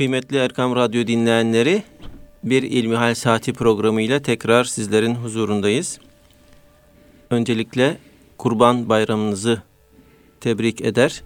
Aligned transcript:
Kıymetli 0.00 0.36
Erkam 0.36 0.76
Radyo 0.76 1.06
dinleyenleri, 1.06 1.82
bir 2.44 2.62
İlmihal 2.62 3.14
Saati 3.14 3.52
programıyla 3.52 4.22
tekrar 4.22 4.64
sizlerin 4.64 5.14
huzurundayız. 5.14 6.00
Öncelikle 7.30 7.98
Kurban 8.38 8.88
Bayramınızı 8.88 9.62
tebrik 10.40 10.80
eder. 10.80 11.22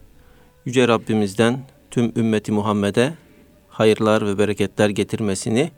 Yüce 0.64 0.88
Rabbimizden 0.88 1.58
tüm 1.90 2.12
ümmeti 2.16 2.52
Muhammed'e 2.52 3.14
hayırlar 3.68 4.26
ve 4.26 4.38
bereketler 4.38 4.88
getirmesini 4.88 5.70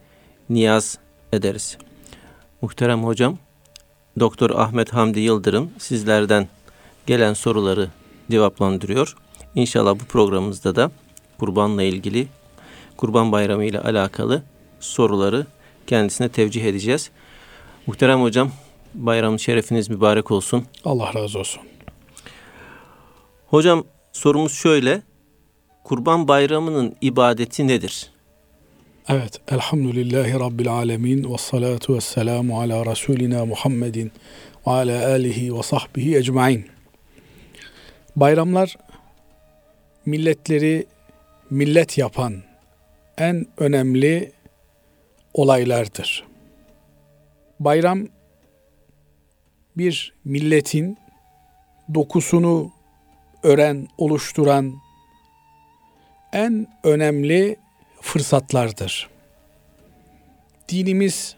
niyaz 0.50 0.98
ederiz. 1.32 1.78
Muhterem 2.62 3.04
hocam, 3.04 3.38
Doktor 4.20 4.50
Ahmet 4.50 4.92
Hamdi 4.92 5.20
Yıldırım 5.20 5.70
sizlerden 5.78 6.48
gelen 7.06 7.34
soruları 7.34 7.88
cevaplandırıyor. 8.30 9.16
İnşallah 9.54 9.94
bu 9.94 10.04
programımızda 10.04 10.76
da 10.76 10.90
kurbanla 11.38 11.82
ilgili, 11.82 12.28
kurban 12.96 13.32
bayramı 13.32 13.64
ile 13.64 13.80
alakalı 13.80 14.42
soruları 14.80 15.46
kendisine 15.86 16.28
tevcih 16.28 16.64
edeceğiz. 16.64 17.10
Muhterem 17.86 18.22
hocam, 18.22 18.50
bayramın 18.94 19.36
şerefiniz 19.36 19.88
mübarek 19.88 20.30
olsun. 20.30 20.64
Allah 20.84 21.14
razı 21.14 21.38
olsun. 21.38 21.62
Hocam 23.46 23.84
sorumuz 24.12 24.52
şöyle. 24.52 25.02
Kurban 25.84 26.28
bayramının 26.28 26.96
ibadeti 27.00 27.68
nedir? 27.68 28.10
Evet, 29.08 29.40
elhamdülillahi 29.48 30.34
rabbil 30.34 30.72
alemin 30.72 31.32
ve 31.32 31.38
salatu 31.38 31.94
ve 31.94 32.00
selamu 32.00 32.60
ala 32.60 32.86
Resulina 32.86 33.44
Muhammedin 33.46 34.12
ve 34.66 34.70
ala 34.70 35.08
alihi 35.08 35.54
ve 35.54 35.62
sahbihi 35.62 36.16
ecmain. 36.16 36.66
Bayramlar 38.16 38.76
milletleri 40.06 40.86
millet 41.50 41.98
yapan 41.98 42.45
en 43.18 43.46
önemli 43.58 44.32
olaylardır. 45.34 46.24
Bayram 47.60 48.08
bir 49.76 50.14
milletin 50.24 50.98
dokusunu 51.94 52.72
ören, 53.42 53.88
oluşturan 53.98 54.74
en 56.32 56.66
önemli 56.84 57.56
fırsatlardır. 58.00 59.08
Dinimiz 60.68 61.36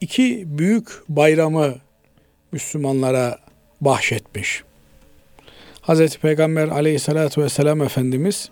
iki 0.00 0.58
büyük 0.58 0.88
bayramı 1.08 1.74
Müslümanlara 2.52 3.38
bahşetmiş. 3.80 4.64
Hz. 5.82 6.16
Peygamber 6.16 6.68
aleyhissalatü 6.68 7.42
vesselam 7.42 7.82
Efendimiz 7.82 8.50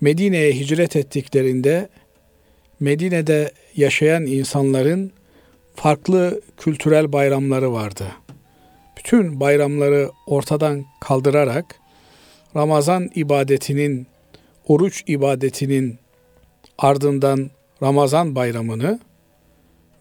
Medine'ye 0.00 0.52
hicret 0.52 0.96
ettiklerinde 0.96 1.88
Medine'de 2.80 3.52
yaşayan 3.76 4.26
insanların 4.26 5.12
farklı 5.74 6.40
kültürel 6.56 7.12
bayramları 7.12 7.72
vardı. 7.72 8.04
Bütün 8.98 9.40
bayramları 9.40 10.10
ortadan 10.26 10.84
kaldırarak 11.00 11.80
Ramazan 12.56 13.10
ibadetinin, 13.14 14.06
oruç 14.66 15.04
ibadetinin 15.06 15.98
ardından 16.78 17.50
Ramazan 17.82 18.34
bayramını 18.34 19.00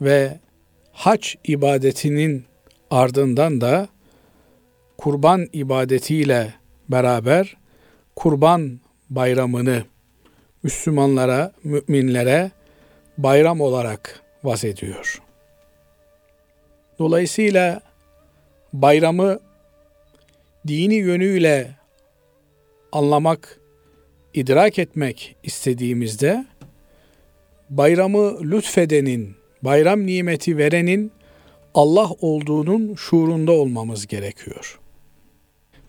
ve 0.01 0.39
hac 0.91 1.27
ibadetinin 1.43 2.45
ardından 2.91 3.61
da 3.61 3.87
kurban 4.97 5.47
ibadetiyle 5.53 6.53
beraber 6.89 7.57
kurban 8.15 8.79
bayramını 9.09 9.83
Müslümanlara, 10.63 11.51
müminlere 11.63 12.51
bayram 13.17 13.61
olarak 13.61 14.21
vaz 14.43 14.63
ediyor. 14.63 15.21
Dolayısıyla 16.99 17.81
bayramı 18.73 19.39
dini 20.67 20.95
yönüyle 20.95 21.71
anlamak, 22.91 23.59
idrak 24.33 24.79
etmek 24.79 25.35
istediğimizde 25.43 26.45
bayramı 27.69 28.51
lütfedenin, 28.51 29.35
bayram 29.61 30.05
nimeti 30.05 30.57
verenin 30.57 31.11
Allah 31.73 32.09
olduğunun 32.21 32.95
şuurunda 32.95 33.51
olmamız 33.51 34.07
gerekiyor. 34.07 34.79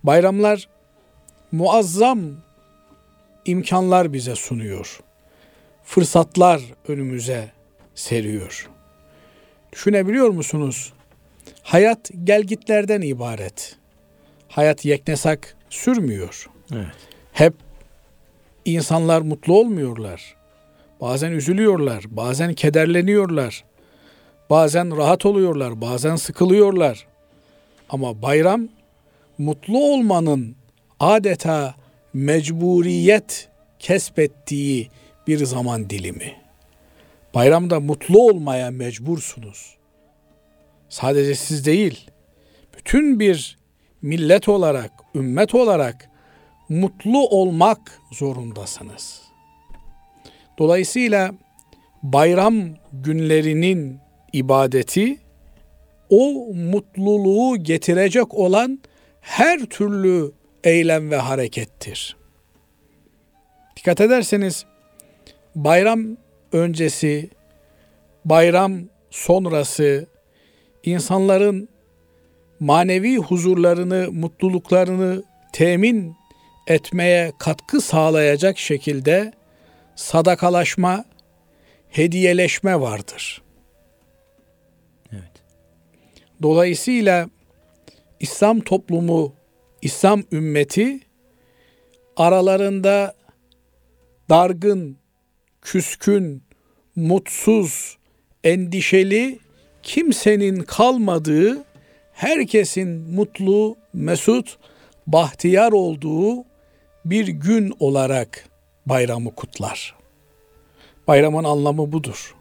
Bayramlar 0.04 0.68
muazzam 1.52 2.45
imkanlar 3.46 4.12
bize 4.12 4.34
sunuyor. 4.34 5.00
Fırsatlar 5.84 6.62
önümüze 6.88 7.50
seriyor. 7.94 8.68
Düşünebiliyor 9.72 10.28
musunuz? 10.28 10.92
Hayat 11.62 12.10
gelgitlerden 12.24 13.00
ibaret. 13.00 13.76
Hayat 14.48 14.84
yeknesak 14.84 15.56
sürmüyor. 15.70 16.50
Evet. 16.74 16.86
Hep 17.32 17.54
insanlar 18.64 19.20
mutlu 19.20 19.58
olmuyorlar. 19.58 20.36
Bazen 21.00 21.32
üzülüyorlar, 21.32 22.04
bazen 22.08 22.54
kederleniyorlar. 22.54 23.64
Bazen 24.50 24.96
rahat 24.96 25.26
oluyorlar, 25.26 25.80
bazen 25.80 26.16
sıkılıyorlar. 26.16 27.06
Ama 27.88 28.22
bayram 28.22 28.68
mutlu 29.38 29.78
olmanın 29.78 30.56
adeta 31.00 31.74
mecburiyet 32.16 33.48
kesbettiği 33.78 34.90
bir 35.26 35.44
zaman 35.44 35.90
dilimi. 35.90 36.32
Bayramda 37.34 37.80
mutlu 37.80 38.28
olmaya 38.28 38.70
mecbursunuz. 38.70 39.76
Sadece 40.88 41.34
siz 41.34 41.66
değil, 41.66 42.10
bütün 42.76 43.20
bir 43.20 43.58
millet 44.02 44.48
olarak, 44.48 44.90
ümmet 45.14 45.54
olarak 45.54 46.10
mutlu 46.68 47.28
olmak 47.28 48.00
zorundasınız. 48.12 49.22
Dolayısıyla 50.58 51.34
bayram 52.02 52.54
günlerinin 52.92 53.98
ibadeti 54.32 55.18
o 56.10 56.54
mutluluğu 56.54 57.56
getirecek 57.62 58.34
olan 58.34 58.80
her 59.20 59.60
türlü 59.60 60.32
eylem 60.66 61.10
ve 61.10 61.16
harekettir. 61.16 62.16
Dikkat 63.76 64.00
ederseniz 64.00 64.64
bayram 65.54 66.16
öncesi, 66.52 67.30
bayram 68.24 68.78
sonrası 69.10 70.06
insanların 70.84 71.68
manevi 72.60 73.16
huzurlarını, 73.16 74.12
mutluluklarını 74.12 75.22
temin 75.52 76.16
etmeye 76.66 77.32
katkı 77.38 77.80
sağlayacak 77.80 78.58
şekilde 78.58 79.32
sadakalaşma, 79.96 81.04
hediyeleşme 81.88 82.80
vardır. 82.80 83.42
Evet. 85.12 85.32
Dolayısıyla 86.42 87.28
İslam 88.20 88.60
toplumu, 88.60 89.35
İslam 89.82 90.22
ümmeti 90.32 91.00
aralarında 92.16 93.14
dargın, 94.30 94.96
küskün, 95.62 96.42
mutsuz, 96.96 97.96
endişeli 98.44 99.38
kimsenin 99.82 100.60
kalmadığı, 100.60 101.64
herkesin 102.12 102.88
mutlu, 102.88 103.76
mesut, 103.92 104.58
bahtiyar 105.06 105.72
olduğu 105.72 106.44
bir 107.04 107.28
gün 107.28 107.74
olarak 107.80 108.48
bayramı 108.86 109.34
kutlar. 109.34 109.94
Bayramın 111.06 111.44
anlamı 111.44 111.92
budur. 111.92 112.34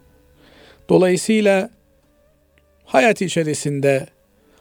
Dolayısıyla 0.88 1.70
hayat 2.84 3.22
içerisinde 3.22 4.06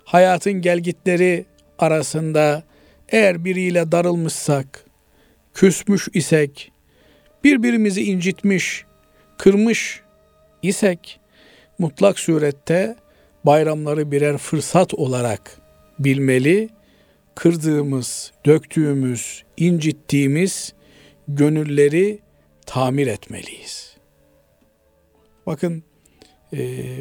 hayatın 0.03 0.53
gelgitleri 0.53 1.45
arasında 1.79 2.63
eğer 3.09 3.45
biriyle 3.45 3.91
darılmışsak, 3.91 4.85
küsmüş 5.53 6.07
isek, 6.13 6.71
birbirimizi 7.43 8.03
incitmiş, 8.03 8.85
kırmış 9.37 10.01
isek 10.61 11.19
mutlak 11.79 12.19
surette 12.19 12.95
bayramları 13.45 14.11
birer 14.11 14.37
fırsat 14.37 14.93
olarak 14.93 15.61
bilmeli, 15.99 16.69
kırdığımız, 17.35 18.31
döktüğümüz, 18.45 19.43
incittiğimiz 19.57 20.73
gönülleri 21.27 22.19
tamir 22.65 23.07
etmeliyiz. 23.07 23.97
Bakın 25.45 25.83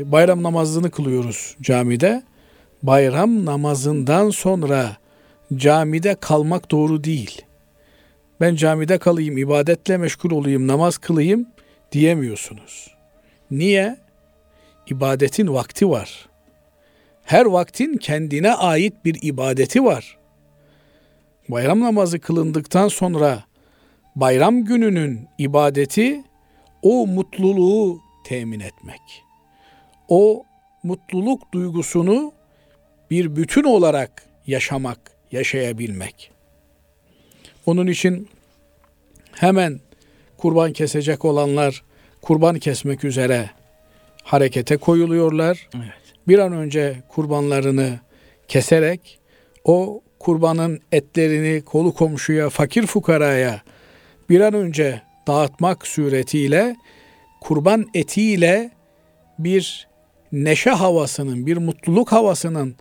bayram 0.05 0.43
namazını 0.43 0.91
kılıyoruz 0.91 1.57
camide. 1.61 2.23
Bayram 2.87 3.45
namazından 3.45 4.31
sonra 4.31 4.97
camide 5.55 6.15
kalmak 6.15 6.71
doğru 6.71 7.05
değil. 7.05 7.43
ben 8.41 8.55
camide 8.55 8.99
kalayım, 8.99 9.39
ibadetle 9.39 9.97
meşgul 9.97 10.31
olayım, 10.31 10.67
namaz 10.67 10.99
kılayım 10.99 11.49
diyemiyorsunuz. 11.93 12.95
Niye? 13.51 13.97
İbadetin 14.87 15.55
vakti 15.55 15.91
var. 15.91 16.29
Her 17.25 17.47
vaktin 17.47 17.97
kendine 17.97 18.55
ait 18.55 19.05
bir 19.05 19.19
ibadeti 19.23 19.85
var. 19.85 20.19
Bayram 21.49 21.81
namazı 21.81 22.21
kılındıktan 22.21 22.89
sonra 22.89 23.45
bayram 24.17 24.65
gününün 24.65 25.29
ibadeti 25.39 26.25
o 26.83 27.07
mutluluğu 27.07 28.01
temin 28.25 28.61
etmek. 28.61 29.01
O 30.09 30.45
mutluluk 30.83 31.53
duygusunu 31.55 32.33
bir 33.11 33.37
bütün 33.37 33.65
olarak 33.65 34.23
yaşamak, 34.47 34.99
yaşayabilmek. 35.33 36.31
Onun 37.67 37.87
için 37.87 38.29
hemen 39.33 39.81
kurban 40.39 40.73
kesecek 40.73 41.25
olanlar 41.25 41.83
kurban 42.23 42.59
kesmek 42.59 43.05
üzere 43.05 43.51
harekete 44.23 44.77
koyuluyorlar. 44.77 45.69
Evet. 45.77 45.93
Bir 46.29 46.39
an 46.39 46.53
önce 46.53 46.97
kurbanlarını 47.09 47.99
keserek 48.49 49.19
o 49.65 50.03
kurbanın 50.19 50.81
etlerini 50.93 51.63
kolu 51.63 51.95
komşuya, 51.95 52.51
fakir 52.51 52.87
fukaraya 52.87 53.63
bir 54.29 54.41
an 54.41 54.55
önce 54.55 55.03
dağıtmak 55.27 55.87
suretiyle 55.87 56.77
kurban 57.41 57.87
etiyle 57.95 58.71
bir 59.39 59.89
neşe 60.33 60.71
havasının, 60.71 61.47
bir 61.47 61.57
mutluluk 61.57 62.13
havasının 62.13 62.77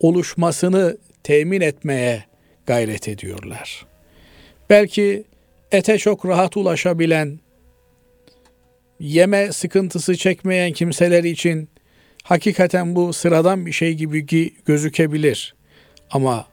oluşmasını 0.00 0.96
temin 1.22 1.60
etmeye 1.60 2.24
gayret 2.66 3.08
ediyorlar. 3.08 3.86
Belki 4.70 5.24
ete 5.72 5.98
çok 5.98 6.26
rahat 6.26 6.56
ulaşabilen, 6.56 7.40
yeme 9.00 9.52
sıkıntısı 9.52 10.16
çekmeyen 10.16 10.72
kimseler 10.72 11.24
için 11.24 11.68
hakikaten 12.22 12.96
bu 12.96 13.12
sıradan 13.12 13.66
bir 13.66 13.72
şey 13.72 13.94
gibi 13.94 14.26
gözükebilir. 14.64 15.54
Ama 16.10 16.46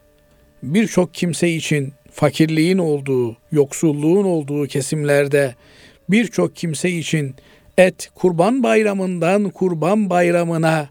birçok 0.63 1.13
kimse 1.13 1.49
için 1.49 1.94
fakirliğin 2.11 2.77
olduğu, 2.77 3.37
yoksulluğun 3.51 4.25
olduğu 4.25 4.67
kesimlerde 4.67 5.55
birçok 6.09 6.55
kimse 6.55 6.89
için 6.89 7.35
et 7.77 8.09
kurban 8.15 8.63
bayramından 8.63 9.49
kurban 9.49 10.09
bayramına 10.09 10.89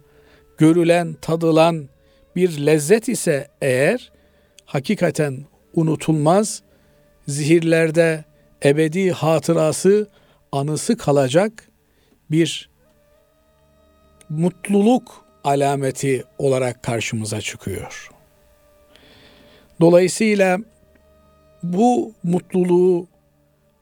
görülen, 0.58 1.16
tadılan 1.20 1.88
bir 2.36 2.66
lezzet 2.66 3.08
ise 3.08 3.48
eğer 3.60 4.12
hakikaten 4.64 5.44
unutulmaz, 5.74 6.62
zihirlerde 7.28 8.24
ebedi 8.64 9.10
hatırası, 9.10 10.08
anısı 10.52 10.96
kalacak 10.96 11.68
bir 12.30 12.70
mutluluk 14.28 15.24
alameti 15.44 16.24
olarak 16.38 16.82
karşımıza 16.82 17.40
çıkıyor. 17.40 18.10
Dolayısıyla 19.80 20.58
bu 21.62 22.14
mutluluğu 22.22 23.08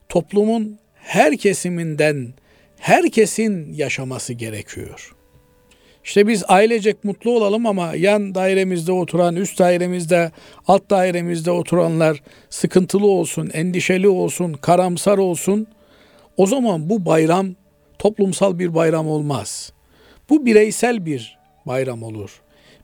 toplumun 0.08 0.78
her 0.94 1.36
kesiminden 1.36 2.34
herkesin 2.76 3.72
yaşaması 3.72 4.32
gerekiyor. 4.32 5.14
İşte 6.08 6.28
biz 6.28 6.44
ailecek 6.48 7.04
mutlu 7.04 7.30
olalım 7.30 7.66
ama 7.66 7.94
yan 7.94 8.34
dairemizde 8.34 8.92
oturan, 8.92 9.36
üst 9.36 9.58
dairemizde, 9.58 10.30
alt 10.66 10.90
dairemizde 10.90 11.50
oturanlar 11.50 12.22
sıkıntılı 12.50 13.06
olsun, 13.06 13.50
endişeli 13.52 14.08
olsun, 14.08 14.52
karamsar 14.52 15.18
olsun. 15.18 15.66
O 16.36 16.46
zaman 16.46 16.90
bu 16.90 17.06
bayram 17.06 17.48
toplumsal 17.98 18.58
bir 18.58 18.74
bayram 18.74 19.08
olmaz. 19.08 19.72
Bu 20.30 20.46
bireysel 20.46 21.06
bir 21.06 21.38
bayram 21.66 22.02
olur. 22.02 22.42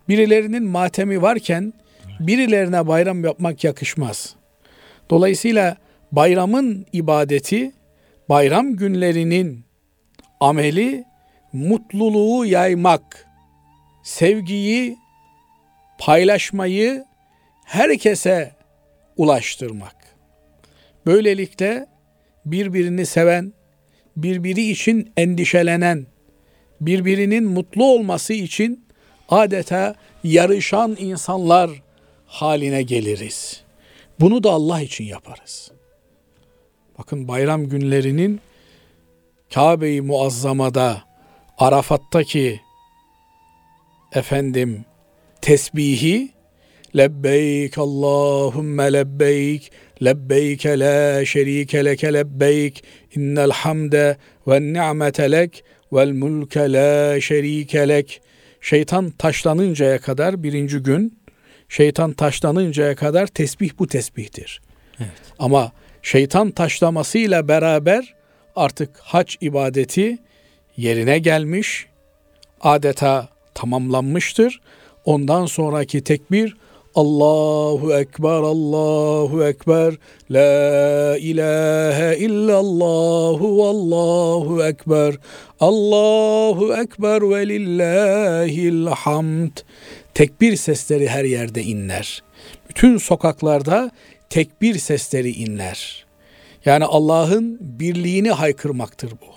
Birilerinin 0.09 0.65
matemi 0.65 1.23
varken 1.23 1.73
birilerine 2.21 2.89
bayram 2.89 3.25
yapmak 3.25 3.65
yakışmaz. 3.65 4.35
Dolayısıyla 5.11 5.77
bayramın 6.13 6.87
ibadeti, 6.93 7.73
bayram 8.29 8.77
günlerinin 8.77 9.65
ameli 10.41 11.05
mutluluğu 11.55 12.47
yaymak, 12.47 13.27
sevgiyi 14.03 14.97
paylaşmayı 15.99 17.05
herkese 17.65 18.53
ulaştırmak. 19.17 19.97
Böylelikle 21.07 21.87
birbirini 22.47 23.07
seven, 23.07 23.53
birbiri 24.17 24.71
için 24.71 25.13
endişelenen, 25.17 26.07
birbirinin 26.81 27.45
mutlu 27.45 27.85
olması 27.85 28.33
için 28.33 28.85
adeta 29.29 29.95
yarışan 30.25 30.97
insanlar 30.99 31.71
haline 32.27 32.83
geliriz. 32.83 33.63
Bunu 34.21 34.45
da 34.45 34.51
Allah 34.51 34.81
için 34.81 35.05
yaparız. 35.05 35.71
Bakın 36.99 37.29
bayram 37.29 37.69
günlerinin 37.69 38.41
Kabe-i 39.55 40.01
Muazzama'da 40.01 41.14
Arafat'taki 41.59 42.61
efendim 44.15 44.85
tesbihi 45.41 46.29
lebbeyk 46.97 47.79
Allahümme 47.79 48.93
lebbeyk 48.93 49.73
lebbeyk 50.05 50.67
la 50.67 51.25
şerike 51.25 51.85
leke 51.85 52.13
lebbeyk 52.13 52.85
innel 53.17 53.51
hamde 53.51 54.17
ve 54.49 54.61
ni'mete 54.61 55.31
lek 55.33 55.65
vel 55.93 56.13
mulke 56.13 56.73
la 56.73 57.21
şerike 57.21 57.89
lek 57.89 58.23
şeytan 58.61 59.11
taşlanıncaya 59.11 59.99
kadar 59.99 60.43
birinci 60.43 60.79
gün 60.79 61.19
şeytan 61.69 62.13
taşlanıncaya 62.13 62.95
kadar 62.97 63.27
tesbih 63.27 63.71
bu 63.79 63.87
tesbihtir. 63.87 64.61
Evet. 64.99 65.11
Ama 65.39 65.73
şeytan 66.03 66.51
taşlamasıyla 66.51 67.49
beraber 67.49 68.15
artık 68.57 68.99
hac 68.99 69.35
ibadeti 69.41 70.19
yerine 70.77 71.19
gelmiş, 71.19 71.87
adeta 72.61 73.29
tamamlanmıştır. 73.55 74.61
Ondan 75.05 75.47
sonraki 75.47 76.05
tekbir 76.05 76.57
Allahu 76.95 77.95
Ekber, 77.95 78.29
Allahu 78.29 79.45
Ekber, 79.45 79.95
La 80.31 81.17
ilahe 81.19 82.17
illallahu, 82.19 83.67
Allahu 83.67 84.65
Ekber, 84.65 85.15
Allahu 85.61 86.75
Ekber 86.75 87.31
ve 87.31 87.49
lillahil 87.49 88.87
hamd. 88.87 89.57
Tekbir 90.15 90.57
sesleri 90.57 91.09
her 91.09 91.25
yerde 91.25 91.63
inler. 91.63 92.23
Bütün 92.69 92.99
sokaklarda 92.99 93.91
tekbir 94.31 94.79
sesleri 94.79 95.31
inler. 95.31 96.07
Yani 96.65 96.85
Allah'ın 96.85 97.59
birliğini 97.61 98.31
haykırmaktır 98.31 99.11
bu. 99.11 99.34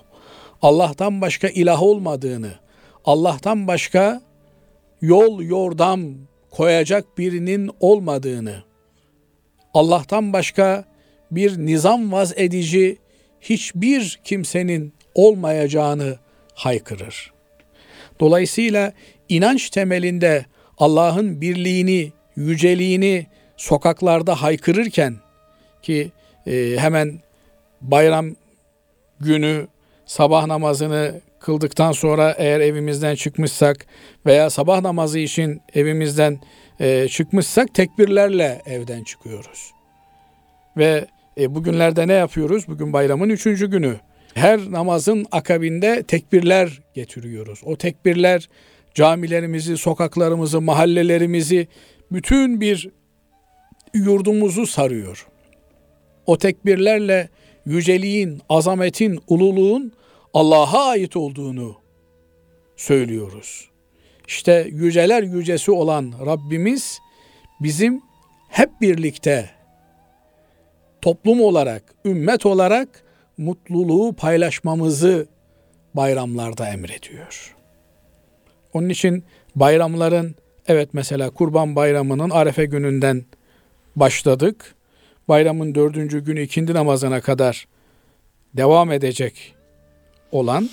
Allah'tan 0.61 1.21
başka 1.21 1.47
ilah 1.47 1.83
olmadığını, 1.83 2.51
Allah'tan 3.05 3.67
başka 3.67 4.21
yol 5.01 5.41
yordam 5.41 6.01
koyacak 6.51 7.17
birinin 7.17 7.71
olmadığını, 7.79 8.63
Allah'tan 9.73 10.33
başka 10.33 10.85
bir 11.31 11.57
nizam 11.57 12.11
vaz 12.11 12.33
edici 12.37 12.97
hiçbir 13.41 14.19
kimsenin 14.23 14.93
olmayacağını 15.15 16.17
haykırır. 16.53 17.33
Dolayısıyla 18.19 18.93
inanç 19.29 19.69
temelinde 19.69 20.45
Allah'ın 20.77 21.41
birliğini, 21.41 22.11
yüceliğini 22.35 23.27
sokaklarda 23.57 24.41
haykırırken 24.41 25.15
ki 25.81 26.11
e, 26.47 26.75
hemen 26.77 27.19
bayram 27.81 28.35
günü 29.19 29.67
sabah 30.07 30.45
namazını 30.45 31.21
kıldıktan 31.39 31.91
sonra 31.91 32.35
eğer 32.37 32.59
evimizden 32.59 33.15
çıkmışsak 33.15 33.85
veya 34.25 34.49
sabah 34.49 34.81
namazı 34.81 35.19
için 35.19 35.61
evimizden 35.73 36.39
e, 36.79 37.07
çıkmışsak 37.07 37.73
tekbirlerle 37.73 38.61
evden 38.65 39.03
çıkıyoruz. 39.03 39.71
Ve 40.77 41.05
e, 41.39 41.55
bugünlerde 41.55 42.07
ne 42.07 42.13
yapıyoruz? 42.13 42.67
Bugün 42.67 42.93
bayramın 42.93 43.29
üçüncü 43.29 43.71
günü. 43.71 43.95
Her 44.33 44.71
namazın 44.71 45.25
akabinde 45.31 46.03
tekbirler 46.03 46.81
getiriyoruz. 46.93 47.61
O 47.65 47.77
tekbirler 47.77 48.49
camilerimizi, 48.93 49.77
sokaklarımızı, 49.77 50.61
mahallelerimizi, 50.61 51.67
bütün 52.11 52.61
bir 52.61 52.89
yurdumuzu 53.93 54.67
sarıyor. 54.67 55.27
O 56.25 56.37
tekbirlerle 56.37 57.29
yüceliğin, 57.67 58.41
azametin, 58.50 59.19
ululuğun 59.27 59.91
Allah'a 60.33 60.86
ait 60.86 61.17
olduğunu 61.17 61.75
söylüyoruz. 62.75 63.69
İşte 64.27 64.67
yüceler 64.71 65.24
yücesi 65.24 65.71
olan 65.71 66.13
Rabbimiz 66.25 67.00
bizim 67.59 68.01
hep 68.50 68.81
birlikte 68.81 69.50
toplum 71.01 71.41
olarak, 71.41 71.83
ümmet 72.05 72.45
olarak 72.45 73.03
mutluluğu 73.38 74.13
paylaşmamızı 74.13 75.27
bayramlarda 75.93 76.69
emrediyor. 76.69 77.55
Onun 78.74 78.89
için 78.89 79.24
bayramların 79.55 80.36
evet 80.67 80.89
mesela 80.93 81.29
Kurban 81.29 81.75
Bayramı'nın 81.75 82.29
Arefe 82.29 82.65
gününden 82.65 83.25
başladık. 83.95 84.76
Bayramın 85.27 85.75
dördüncü 85.75 86.24
günü 86.24 86.41
ikindi 86.41 86.74
namazına 86.74 87.22
kadar 87.22 87.67
devam 88.53 88.91
edecek 88.91 89.55
olan 90.31 90.69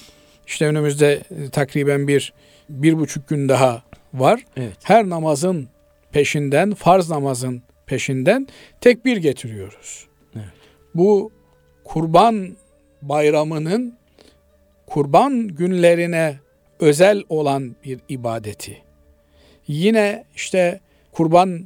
işte 0.47 0.67
önümüzde 0.67 1.13
e, 1.13 1.49
takriben 1.51 2.09
bir 2.09 2.33
bir 2.69 2.99
buçuk 2.99 3.29
gün 3.29 3.49
daha 3.49 3.83
var. 4.15 4.45
Evet. 4.57 4.77
Her 4.83 5.09
namazın 5.09 5.69
peşinden, 6.13 6.75
farz 6.75 7.11
namazın 7.11 7.63
peşinden 7.87 8.49
tekbir 8.81 9.17
getiriyoruz. 9.17 10.07
Evet. 10.37 10.45
Bu 10.95 11.33
kurban 11.85 12.57
bayramının 13.03 13.99
kurban 14.87 15.49
günlerine 15.49 16.39
özel 16.81 17.23
olan 17.29 17.77
bir 17.85 18.01
ibadeti. 18.09 18.83
Yine 19.67 20.25
işte 20.37 20.81
kurban 21.13 21.65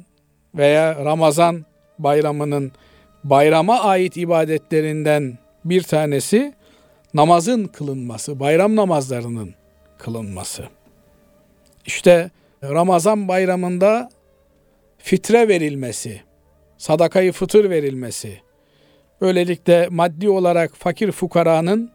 veya 0.55 1.05
Ramazan 1.05 1.65
bayramının 1.99 2.71
bayrama 3.23 3.79
ait 3.79 4.17
ibadetlerinden 4.17 5.37
bir 5.65 5.83
tanesi 5.83 6.53
namazın 7.13 7.65
kılınması, 7.65 8.39
bayram 8.39 8.75
namazlarının 8.75 9.53
kılınması. 9.97 10.63
İşte 11.85 12.29
Ramazan 12.63 13.27
bayramında 13.27 14.09
fitre 14.97 15.47
verilmesi, 15.47 16.21
sadakayı 16.77 17.31
fıtır 17.31 17.69
verilmesi, 17.69 18.39
böylelikle 19.21 19.87
maddi 19.89 20.29
olarak 20.29 20.75
fakir 20.75 21.11
fukaranın 21.11 21.91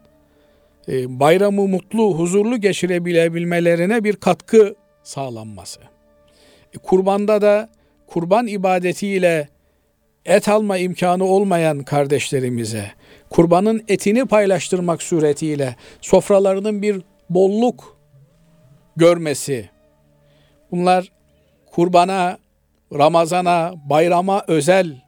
e, 0.88 1.20
bayramı 1.20 1.68
mutlu, 1.68 2.18
huzurlu 2.18 2.61
geçirebilebilmelerine 2.61 4.04
bir 4.04 4.16
katkı 4.16 4.75
sağlanması. 5.02 5.80
E, 6.75 6.78
kurbanda 6.78 7.42
da 7.42 7.68
kurban 8.06 8.46
ibadetiyle 8.46 9.49
et 10.26 10.48
alma 10.48 10.78
imkanı 10.78 11.24
olmayan 11.24 11.82
kardeşlerimize 11.82 12.90
kurbanın 13.30 13.84
etini 13.88 14.26
paylaştırmak 14.26 15.02
suretiyle 15.02 15.76
sofralarının 16.00 16.82
bir 16.82 17.02
bolluk 17.30 17.98
görmesi. 18.96 19.70
Bunlar 20.70 21.12
kurbana, 21.72 22.38
Ramazana, 22.92 23.74
bayrama 23.90 24.44
özel 24.48 25.02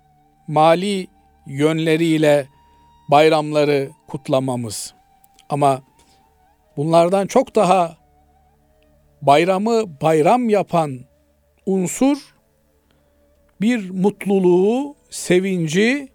mali 0.48 1.06
yönleriyle 1.46 2.46
bayramları 3.10 3.90
kutlamamız. 4.08 4.94
Ama 5.48 5.82
bunlardan 6.76 7.26
çok 7.26 7.54
daha 7.54 7.96
bayramı 9.22 10.00
bayram 10.00 10.48
yapan 10.48 11.00
unsur 11.66 12.34
bir 13.60 13.90
mutluluğu, 13.90 14.95
sevinci, 15.10 16.08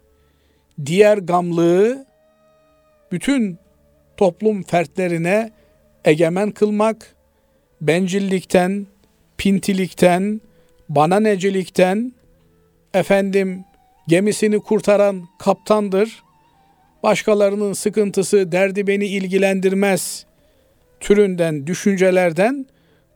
diğer 0.86 1.18
gamlığı 1.18 2.06
bütün 3.12 3.58
toplum 4.16 4.62
fertlerine 4.62 5.50
egemen 6.04 6.50
kılmak, 6.50 7.14
bencillikten, 7.80 8.86
pintilikten, 9.38 10.40
bananecilikten, 10.88 12.12
efendim 12.94 13.64
gemisini 14.08 14.58
kurtaran 14.60 15.28
kaptandır, 15.38 16.22
başkalarının 17.02 17.72
sıkıntısı, 17.72 18.52
derdi 18.52 18.86
beni 18.86 19.06
ilgilendirmez 19.06 20.26
türünden 21.00 21.66
düşüncelerden 21.66 22.66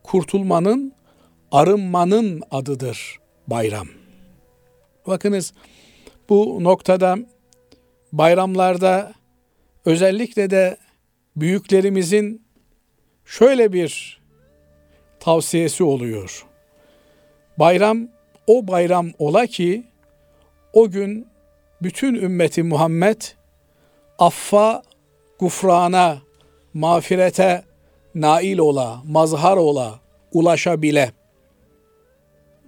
kurtulmanın, 0.02 0.92
arınmanın 1.52 2.42
adıdır 2.50 3.18
bayram. 3.47 3.88
Bakınız 5.06 5.52
bu 6.28 6.64
noktada 6.64 7.18
bayramlarda 8.12 9.12
özellikle 9.84 10.50
de 10.50 10.76
büyüklerimizin 11.36 12.42
şöyle 13.25 13.72
bir 13.72 14.20
tavsiyesi 15.20 15.84
oluyor. 15.84 16.46
Bayram 17.58 18.08
o 18.46 18.68
bayram 18.68 19.10
ola 19.18 19.46
ki 19.46 19.84
o 20.72 20.90
gün 20.90 21.26
bütün 21.82 22.14
ümmeti 22.14 22.62
Muhammed 22.62 23.22
affa, 24.18 24.82
gufrana, 25.38 26.18
mağfirete 26.75 27.64
nail 28.14 28.58
ola, 28.58 29.02
mazhar 29.04 29.56
ola, 29.56 30.00
ulaşabile. 30.32 31.12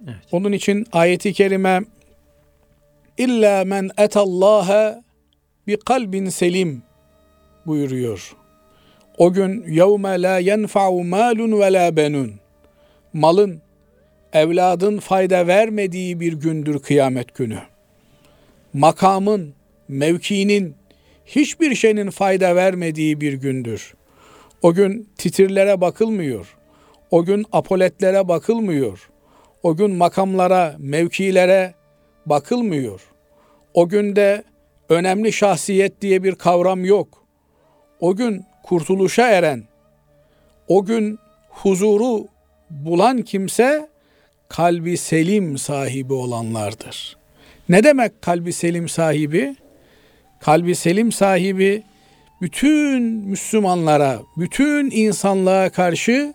Evet. 0.03 0.15
Onun 0.31 0.51
için 0.51 0.85
ayeti 0.91 1.33
kerime 1.33 1.81
İlla 3.19 3.65
men 3.65 3.89
etallaha 3.97 5.03
bi 5.67 5.77
kalbin 5.77 6.29
selim 6.29 6.83
buyuruyor. 7.65 8.35
O 9.17 9.33
gün 9.33 9.63
yevme 9.67 10.21
la 10.21 10.37
yenfa'u 10.37 11.03
malun 11.03 11.59
ve 11.59 11.73
la 11.73 11.95
benun. 11.95 12.33
Malın, 13.13 13.61
evladın 14.33 14.99
fayda 14.99 15.47
vermediği 15.47 16.19
bir 16.19 16.33
gündür 16.33 16.79
kıyamet 16.79 17.35
günü. 17.35 17.59
Makamın, 18.73 19.53
mevkinin, 19.87 20.75
hiçbir 21.25 21.75
şeyin 21.75 22.09
fayda 22.09 22.55
vermediği 22.55 23.21
bir 23.21 23.33
gündür. 23.33 23.93
O 24.61 24.73
gün 24.73 25.09
titirlere 25.17 25.81
bakılmıyor. 25.81 26.57
O 27.11 27.25
gün 27.25 27.45
apoletlere 27.51 28.27
bakılmıyor. 28.27 29.09
O 29.63 29.75
gün 29.75 29.91
makamlara, 29.91 30.75
mevkilere 30.77 31.78
bakılmıyor. 32.29 33.01
O 33.73 33.89
günde 33.89 34.43
önemli 34.89 35.33
şahsiyet 35.33 36.01
diye 36.01 36.23
bir 36.23 36.35
kavram 36.35 36.85
yok. 36.85 37.25
O 37.99 38.15
gün 38.15 38.45
kurtuluşa 38.63 39.29
eren, 39.29 39.63
o 40.67 40.85
gün 40.85 41.19
huzuru 41.49 42.27
bulan 42.69 43.21
kimse 43.21 43.89
kalbi 44.49 44.97
selim 44.97 45.57
sahibi 45.57 46.13
olanlardır. 46.13 47.17
Ne 47.69 47.83
demek 47.83 48.21
kalbi 48.21 48.53
selim 48.53 48.89
sahibi? 48.89 49.55
Kalbi 50.39 50.75
selim 50.75 51.11
sahibi 51.11 51.83
bütün 52.41 53.03
Müslümanlara, 53.03 54.19
bütün 54.37 54.91
insanlığa 54.91 55.69
karşı 55.69 56.33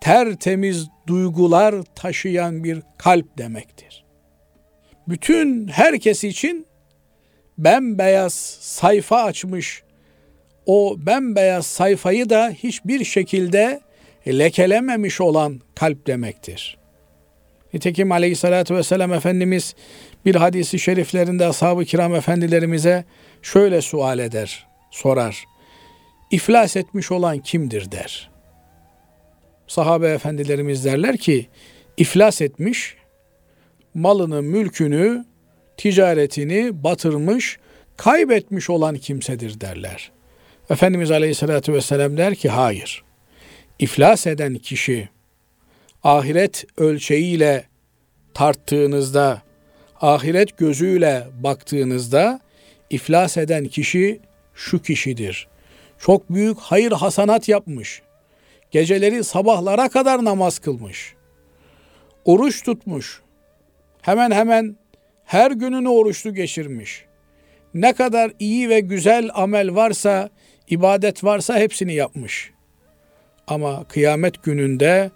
tertemiz 0.00 0.88
duygular 1.06 1.74
taşıyan 1.94 2.64
bir 2.64 2.82
kalp 2.98 3.38
demektir. 3.38 3.85
Bütün 5.08 5.68
herkes 5.68 6.24
için 6.24 6.66
bembeyaz 7.58 8.34
sayfa 8.60 9.22
açmış. 9.22 9.82
O 10.66 10.96
bembeyaz 10.98 11.66
sayfayı 11.66 12.30
da 12.30 12.50
hiçbir 12.50 13.04
şekilde 13.04 13.80
lekelememiş 14.26 15.20
olan 15.20 15.60
kalp 15.74 16.06
demektir. 16.06 16.78
Nitekim 17.74 18.12
aleyhissalatü 18.12 18.74
vesselam 18.74 19.12
Efendimiz 19.12 19.74
bir 20.24 20.34
hadisi 20.34 20.78
şeriflerinde 20.78 21.46
ashab-ı 21.46 21.84
kiram 21.84 22.14
efendilerimize 22.14 23.04
şöyle 23.42 23.80
sual 23.80 24.18
eder, 24.18 24.66
sorar. 24.90 25.44
İflas 26.30 26.76
etmiş 26.76 27.12
olan 27.12 27.38
kimdir 27.38 27.90
der. 27.90 28.30
Sahabe 29.66 30.08
efendilerimiz 30.08 30.84
derler 30.84 31.16
ki 31.16 31.48
iflas 31.96 32.40
etmiş, 32.40 32.96
malını, 33.96 34.42
mülkünü, 34.42 35.24
ticaretini 35.76 36.84
batırmış, 36.84 37.58
kaybetmiş 37.96 38.70
olan 38.70 38.96
kimsedir 38.96 39.60
derler. 39.60 40.12
Efendimiz 40.70 41.10
Aleyhisselatü 41.10 41.72
Vesselam 41.72 42.16
der 42.16 42.34
ki 42.34 42.48
hayır. 42.48 43.04
İflas 43.78 44.26
eden 44.26 44.54
kişi 44.54 45.08
ahiret 46.02 46.64
ölçeğiyle 46.76 47.64
tarttığınızda, 48.34 49.42
ahiret 50.00 50.58
gözüyle 50.58 51.26
baktığınızda 51.40 52.40
iflas 52.90 53.36
eden 53.36 53.64
kişi 53.64 54.20
şu 54.54 54.82
kişidir. 54.82 55.48
Çok 55.98 56.30
büyük 56.30 56.58
hayır 56.58 56.92
hasanat 56.92 57.48
yapmış. 57.48 58.02
Geceleri 58.70 59.24
sabahlara 59.24 59.88
kadar 59.88 60.24
namaz 60.24 60.58
kılmış. 60.58 61.14
Oruç 62.24 62.62
tutmuş. 62.62 63.22
Hemen 64.06 64.30
hemen 64.30 64.76
her 65.24 65.50
gününü 65.50 65.88
oruçlu 65.88 66.34
geçirmiş. 66.34 67.04
Ne 67.74 67.92
kadar 67.92 68.32
iyi 68.38 68.68
ve 68.68 68.80
güzel 68.80 69.30
amel 69.34 69.74
varsa, 69.74 70.30
ibadet 70.68 71.24
varsa 71.24 71.58
hepsini 71.58 71.94
yapmış. 71.94 72.50
Ama 73.46 73.84
kıyamet 73.84 74.42
gününde 74.42 75.10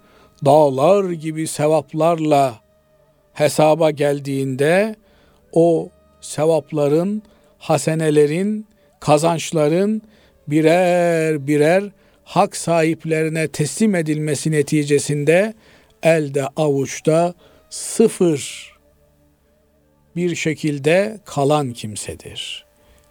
dağlar 0.45 1.09
gibi 1.11 1.47
sevaplarla 1.47 2.59
hesaba 3.33 3.91
geldiğinde 3.91 4.95
o 5.53 5.89
sevapların 6.21 7.23
hasenelerin, 7.57 8.67
kazançların 8.99 10.01
birer 10.47 11.47
birer 11.47 11.83
hak 12.23 12.55
sahiplerine 12.55 13.47
teslim 13.47 13.95
edilmesi 13.95 14.51
neticesinde 14.51 15.53
elde 16.03 16.47
avuçta 16.55 17.33
sıfır 17.69 18.70
bir 20.15 20.35
şekilde 20.35 21.19
kalan 21.25 21.73
kimsedir. 21.73 22.65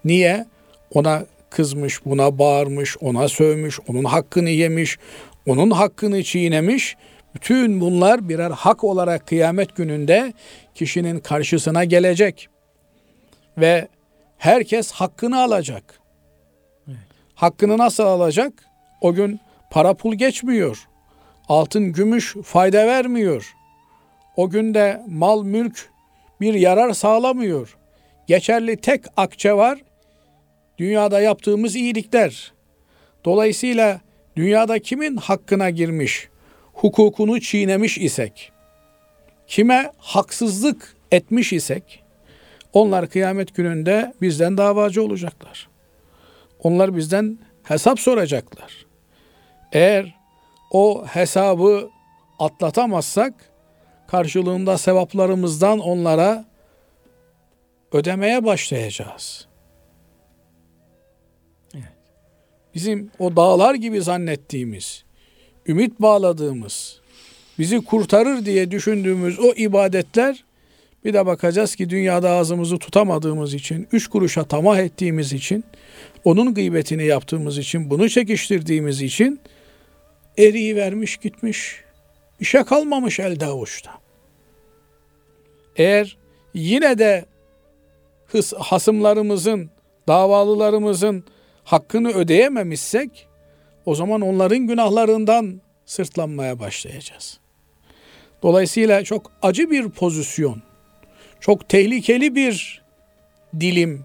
Niye? 0.04 0.46
Ona 0.94 1.24
kızmış, 1.50 2.04
buna 2.04 2.38
bağırmış, 2.38 2.96
ona 3.00 3.28
sövmüş, 3.28 3.80
onun 3.88 4.04
hakkını 4.04 4.50
yemiş, 4.50 4.98
onun 5.46 5.70
hakkını 5.70 6.24
çiğnemiş. 6.24 6.96
Bütün 7.34 7.80
bunlar 7.80 8.28
birer 8.28 8.50
hak 8.50 8.84
olarak 8.84 9.26
kıyamet 9.26 9.76
gününde 9.76 10.32
kişinin 10.74 11.18
karşısına 11.18 11.84
gelecek. 11.84 12.48
Ve 13.58 13.88
herkes 14.38 14.92
hakkını 14.92 15.42
alacak. 15.42 16.00
Hakkını 17.34 17.78
nasıl 17.78 18.04
alacak? 18.04 18.52
O 19.00 19.14
gün 19.14 19.40
para 19.70 19.94
pul 19.94 20.14
geçmiyor. 20.14 20.88
Altın, 21.48 21.92
gümüş 21.92 22.36
fayda 22.44 22.86
vermiyor. 22.86 23.54
O 24.36 24.50
günde 24.50 25.02
mal, 25.08 25.42
mülk 25.42 25.90
bir 26.40 26.54
yarar 26.54 26.92
sağlamıyor. 26.92 27.76
Geçerli 28.26 28.76
tek 28.76 29.04
akçe 29.16 29.52
var. 29.52 29.78
Dünyada 30.78 31.20
yaptığımız 31.20 31.76
iyilikler. 31.76 32.52
Dolayısıyla 33.24 34.00
dünyada 34.36 34.78
kimin 34.78 35.16
hakkına 35.16 35.70
girmiş, 35.70 36.28
hukukunu 36.72 37.40
çiğnemiş 37.40 37.98
isek, 37.98 38.52
kime 39.46 39.92
haksızlık 39.98 40.96
etmiş 41.12 41.52
isek, 41.52 42.02
onlar 42.72 43.08
kıyamet 43.08 43.54
gününde 43.54 44.14
bizden 44.20 44.56
davacı 44.56 45.02
olacaklar. 45.02 45.68
Onlar 46.62 46.96
bizden 46.96 47.38
hesap 47.62 48.00
soracaklar. 48.00 48.86
Eğer 49.72 50.14
o 50.70 51.06
hesabı 51.06 51.90
atlatamazsak 52.38 53.49
karşılığında 54.10 54.78
sevaplarımızdan 54.78 55.78
onlara 55.78 56.44
ödemeye 57.92 58.44
başlayacağız. 58.44 59.46
Bizim 62.74 63.10
o 63.18 63.36
dağlar 63.36 63.74
gibi 63.74 64.02
zannettiğimiz, 64.02 65.04
ümit 65.66 66.00
bağladığımız, 66.00 67.00
bizi 67.58 67.84
kurtarır 67.84 68.44
diye 68.44 68.70
düşündüğümüz 68.70 69.38
o 69.38 69.52
ibadetler 69.52 70.44
bir 71.04 71.14
de 71.14 71.26
bakacağız 71.26 71.76
ki 71.76 71.90
dünyada 71.90 72.30
ağzımızı 72.30 72.78
tutamadığımız 72.78 73.54
için, 73.54 73.88
üç 73.92 74.08
kuruşa 74.08 74.44
tamah 74.44 74.78
ettiğimiz 74.78 75.32
için, 75.32 75.64
onun 76.24 76.54
gıybetini 76.54 77.04
yaptığımız 77.04 77.58
için, 77.58 77.90
bunu 77.90 78.08
çekiştirdiğimiz 78.08 79.02
için 79.02 79.40
eriyi 80.38 80.76
vermiş 80.76 81.16
gitmiş. 81.16 81.84
Bir 82.40 82.44
şey 82.44 82.64
kalmamış 82.64 83.20
elde 83.20 83.46
avuçta. 83.46 83.90
Eğer 85.76 86.16
yine 86.54 86.98
de 86.98 87.24
hasımlarımızın, 88.58 89.70
davalılarımızın 90.08 91.24
hakkını 91.64 92.08
ödeyememişsek 92.12 93.28
o 93.86 93.94
zaman 93.94 94.20
onların 94.20 94.58
günahlarından 94.58 95.60
sırtlanmaya 95.86 96.58
başlayacağız. 96.58 97.40
Dolayısıyla 98.42 99.04
çok 99.04 99.32
acı 99.42 99.70
bir 99.70 99.90
pozisyon, 99.90 100.62
çok 101.40 101.68
tehlikeli 101.68 102.34
bir 102.34 102.82
dilim. 103.60 104.04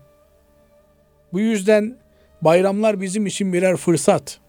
Bu 1.33 1.39
yüzden 1.39 1.97
bayramlar 2.41 3.01
bizim 3.01 3.25
için 3.25 3.53
birer 3.53 3.75
fırsat. 3.77 4.39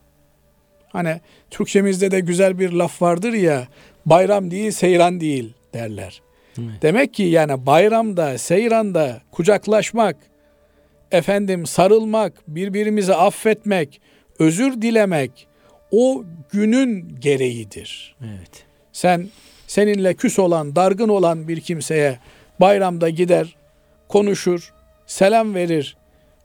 Hani 0.88 1.20
Türkçemizde 1.50 2.10
de 2.10 2.20
güzel 2.20 2.58
bir 2.58 2.72
laf 2.72 3.02
vardır 3.02 3.32
ya, 3.32 3.68
bayram 4.06 4.50
değil 4.50 4.70
seyran 4.70 5.20
değil 5.20 5.52
derler. 5.74 6.22
Evet. 6.58 6.82
Demek 6.82 7.14
ki 7.14 7.22
yani 7.22 7.66
bayramda, 7.66 8.38
seyranda 8.38 9.20
kucaklaşmak, 9.32 10.16
efendim 11.12 11.66
sarılmak, 11.66 12.32
birbirimizi 12.48 13.14
affetmek, 13.14 14.00
özür 14.38 14.82
dilemek 14.82 15.46
o 15.90 16.24
günün 16.52 17.16
gereğidir. 17.20 18.16
Evet. 18.20 18.64
Sen 18.92 19.28
seninle 19.66 20.14
küs 20.14 20.38
olan, 20.38 20.76
dargın 20.76 21.08
olan 21.08 21.48
bir 21.48 21.60
kimseye 21.60 22.18
bayramda 22.60 23.08
gider, 23.08 23.56
konuşur, 24.08 24.72
selam 25.06 25.54
verir, 25.54 25.96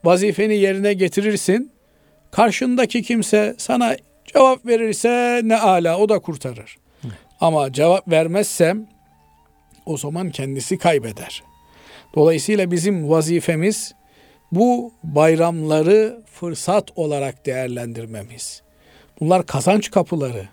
vazifeni 0.03 0.55
yerine 0.55 0.93
getirirsin. 0.93 1.71
Karşındaki 2.31 3.01
kimse 3.03 3.55
sana 3.57 3.95
cevap 4.33 4.65
verirse 4.65 5.41
ne 5.43 5.57
ala 5.57 5.97
o 5.97 6.09
da 6.09 6.19
kurtarır. 6.19 6.77
Ama 7.41 7.73
cevap 7.73 8.07
vermezsem 8.07 8.87
o 9.85 9.97
zaman 9.97 10.29
kendisi 10.29 10.77
kaybeder. 10.77 11.43
Dolayısıyla 12.15 12.71
bizim 12.71 13.09
vazifemiz 13.09 13.93
bu 14.51 14.93
bayramları 15.03 16.21
fırsat 16.25 16.89
olarak 16.95 17.45
değerlendirmemiz. 17.45 18.61
Bunlar 19.19 19.45
kazanç 19.45 19.91
kapıları. 19.91 20.47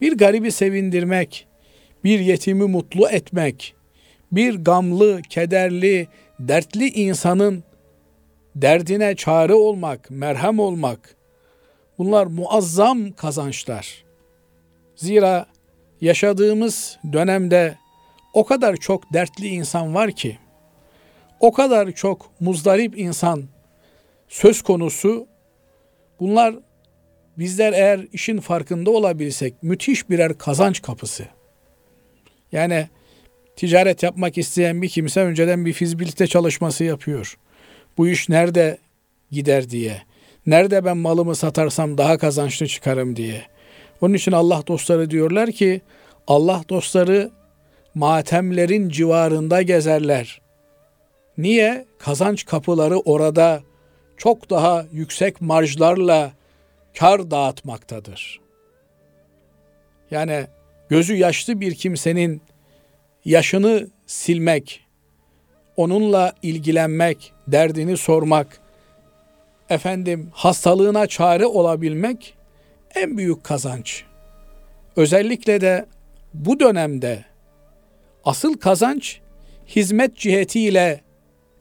Bir 0.00 0.18
garibi 0.18 0.52
sevindirmek, 0.52 1.46
bir 2.04 2.20
yetimi 2.20 2.64
mutlu 2.64 3.08
etmek, 3.08 3.74
bir 4.32 4.54
gamlı, 4.54 5.22
kederli, 5.22 6.08
dertli 6.40 6.88
insanın 6.88 7.64
derdine 8.56 9.16
çare 9.16 9.54
olmak, 9.54 10.10
merhem 10.10 10.58
olmak. 10.58 11.15
Bunlar 11.98 12.26
muazzam 12.26 13.12
kazançlar. 13.12 14.04
Zira 14.96 15.46
yaşadığımız 16.00 16.98
dönemde 17.12 17.78
o 18.32 18.44
kadar 18.44 18.76
çok 18.76 19.12
dertli 19.12 19.48
insan 19.48 19.94
var 19.94 20.12
ki 20.12 20.38
o 21.40 21.52
kadar 21.52 21.92
çok 21.92 22.30
muzdarip 22.40 22.98
insan 22.98 23.44
söz 24.28 24.62
konusu. 24.62 25.26
Bunlar 26.20 26.54
bizler 27.38 27.72
eğer 27.72 28.06
işin 28.12 28.40
farkında 28.40 28.90
olabilsek 28.90 29.62
müthiş 29.62 30.10
birer 30.10 30.38
kazanç 30.38 30.82
kapısı. 30.82 31.24
Yani 32.52 32.88
ticaret 33.56 34.02
yapmak 34.02 34.38
isteyen 34.38 34.82
bir 34.82 34.88
kimse 34.88 35.20
önceden 35.20 35.66
bir 35.66 35.72
fizibilite 35.72 36.26
çalışması 36.26 36.84
yapıyor. 36.84 37.38
Bu 37.98 38.08
iş 38.08 38.28
nerede 38.28 38.78
gider 39.30 39.70
diye. 39.70 40.02
Nerede 40.46 40.84
ben 40.84 40.96
malımı 40.96 41.36
satarsam 41.36 41.98
daha 41.98 42.18
kazançlı 42.18 42.66
çıkarım 42.66 43.16
diye. 43.16 43.42
Onun 44.00 44.14
için 44.14 44.32
Allah 44.32 44.62
dostları 44.66 45.10
diyorlar 45.10 45.52
ki 45.52 45.80
Allah 46.26 46.62
dostları 46.68 47.30
matemlerin 47.94 48.88
civarında 48.88 49.62
gezerler. 49.62 50.40
Niye? 51.38 51.86
Kazanç 51.98 52.44
kapıları 52.44 52.98
orada 52.98 53.62
çok 54.16 54.50
daha 54.50 54.86
yüksek 54.92 55.40
marjlarla 55.40 56.32
kar 56.98 57.30
dağıtmaktadır. 57.30 58.40
Yani 60.10 60.46
gözü 60.88 61.14
yaşlı 61.14 61.60
bir 61.60 61.74
kimsenin 61.74 62.42
yaşını 63.24 63.88
silmek, 64.06 64.86
onunla 65.76 66.32
ilgilenmek, 66.42 67.32
derdini 67.48 67.96
sormak, 67.96 68.60
efendim 69.70 70.30
hastalığına 70.32 71.06
çare 71.06 71.46
olabilmek 71.46 72.34
en 72.94 73.16
büyük 73.16 73.44
kazanç. 73.44 74.04
Özellikle 74.96 75.60
de 75.60 75.86
bu 76.34 76.60
dönemde 76.60 77.24
asıl 78.24 78.54
kazanç 78.54 79.20
hizmet 79.66 80.16
cihetiyle 80.16 81.00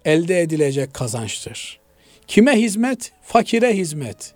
elde 0.06 0.41
edilecek 0.41 0.94
kazançtır. 0.94 1.80
Kime 2.28 2.52
hizmet? 2.52 3.12
Fakire 3.22 3.74
hizmet, 3.74 4.34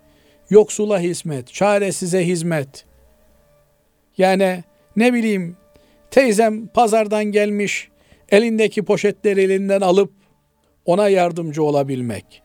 yoksula 0.49 0.99
hizmet, 0.99 1.53
çaresize 1.53 2.27
hizmet. 2.27 2.85
Yani 4.17 4.63
ne 4.95 5.13
bileyim 5.13 5.57
teyzem 6.11 6.67
pazardan 6.67 7.23
gelmiş, 7.25 7.89
elindeki 8.29 8.83
poşetleri 8.85 9.41
elinden 9.41 9.81
alıp 9.81 10.11
ona 10.85 11.09
yardımcı 11.09 11.63
olabilmek. 11.63 12.41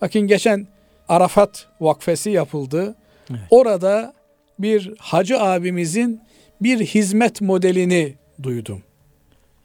Bakın 0.00 0.20
geçen 0.20 0.66
Arafat 1.08 1.66
Vakfesi 1.80 2.30
yapıldı. 2.30 2.94
Evet. 3.30 3.40
Orada 3.50 4.14
bir 4.58 4.94
hacı 4.98 5.40
abimizin 5.40 6.20
bir 6.60 6.80
hizmet 6.80 7.40
modelini 7.40 8.14
duydum. 8.42 8.82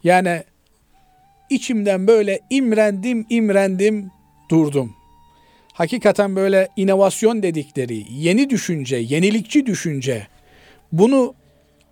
Yani 0.04 0.42
içimden 1.50 2.06
böyle 2.06 2.40
imrendim 2.50 3.26
imrendim 3.30 4.10
durdum. 4.50 4.94
Hakikaten 5.72 6.36
böyle 6.36 6.68
inovasyon 6.76 7.42
dedikleri, 7.42 8.04
yeni 8.10 8.50
düşünce, 8.50 8.96
yenilikçi 8.96 9.66
düşünce 9.66 10.26
bunu 10.92 11.34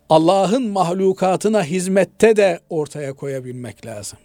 Allah'ın 0.09 0.71
mahlukatına 0.71 1.65
hizmette 1.65 2.37
de 2.37 2.61
ortaya 2.71 3.13
koyabilmek 3.13 3.87
lazım. 3.87 4.19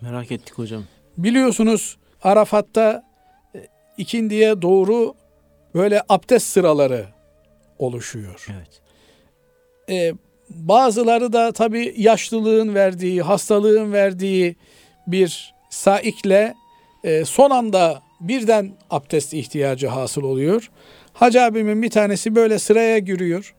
Merak 0.00 0.32
ettik 0.32 0.58
hocam. 0.58 0.84
Biliyorsunuz 1.18 1.96
Arafat'ta 2.22 3.11
ikindiye 3.98 4.62
doğru 4.62 5.14
böyle 5.74 6.02
abdest 6.08 6.46
sıraları 6.46 7.06
oluşuyor. 7.78 8.46
Evet. 8.52 8.80
E, 9.88 10.14
bazıları 10.50 11.32
da 11.32 11.52
tabii 11.52 11.94
yaşlılığın 11.96 12.74
verdiği, 12.74 13.22
hastalığın 13.22 13.92
verdiği 13.92 14.56
bir 15.06 15.54
saikle 15.70 16.54
e, 17.04 17.24
son 17.24 17.50
anda 17.50 18.02
birden 18.20 18.72
abdest 18.90 19.34
ihtiyacı 19.34 19.86
hasıl 19.86 20.22
oluyor. 20.22 20.70
Hacı 21.12 21.42
abimin 21.42 21.82
bir 21.82 21.90
tanesi 21.90 22.34
böyle 22.34 22.58
sıraya 22.58 22.98
giriyor. 22.98 23.54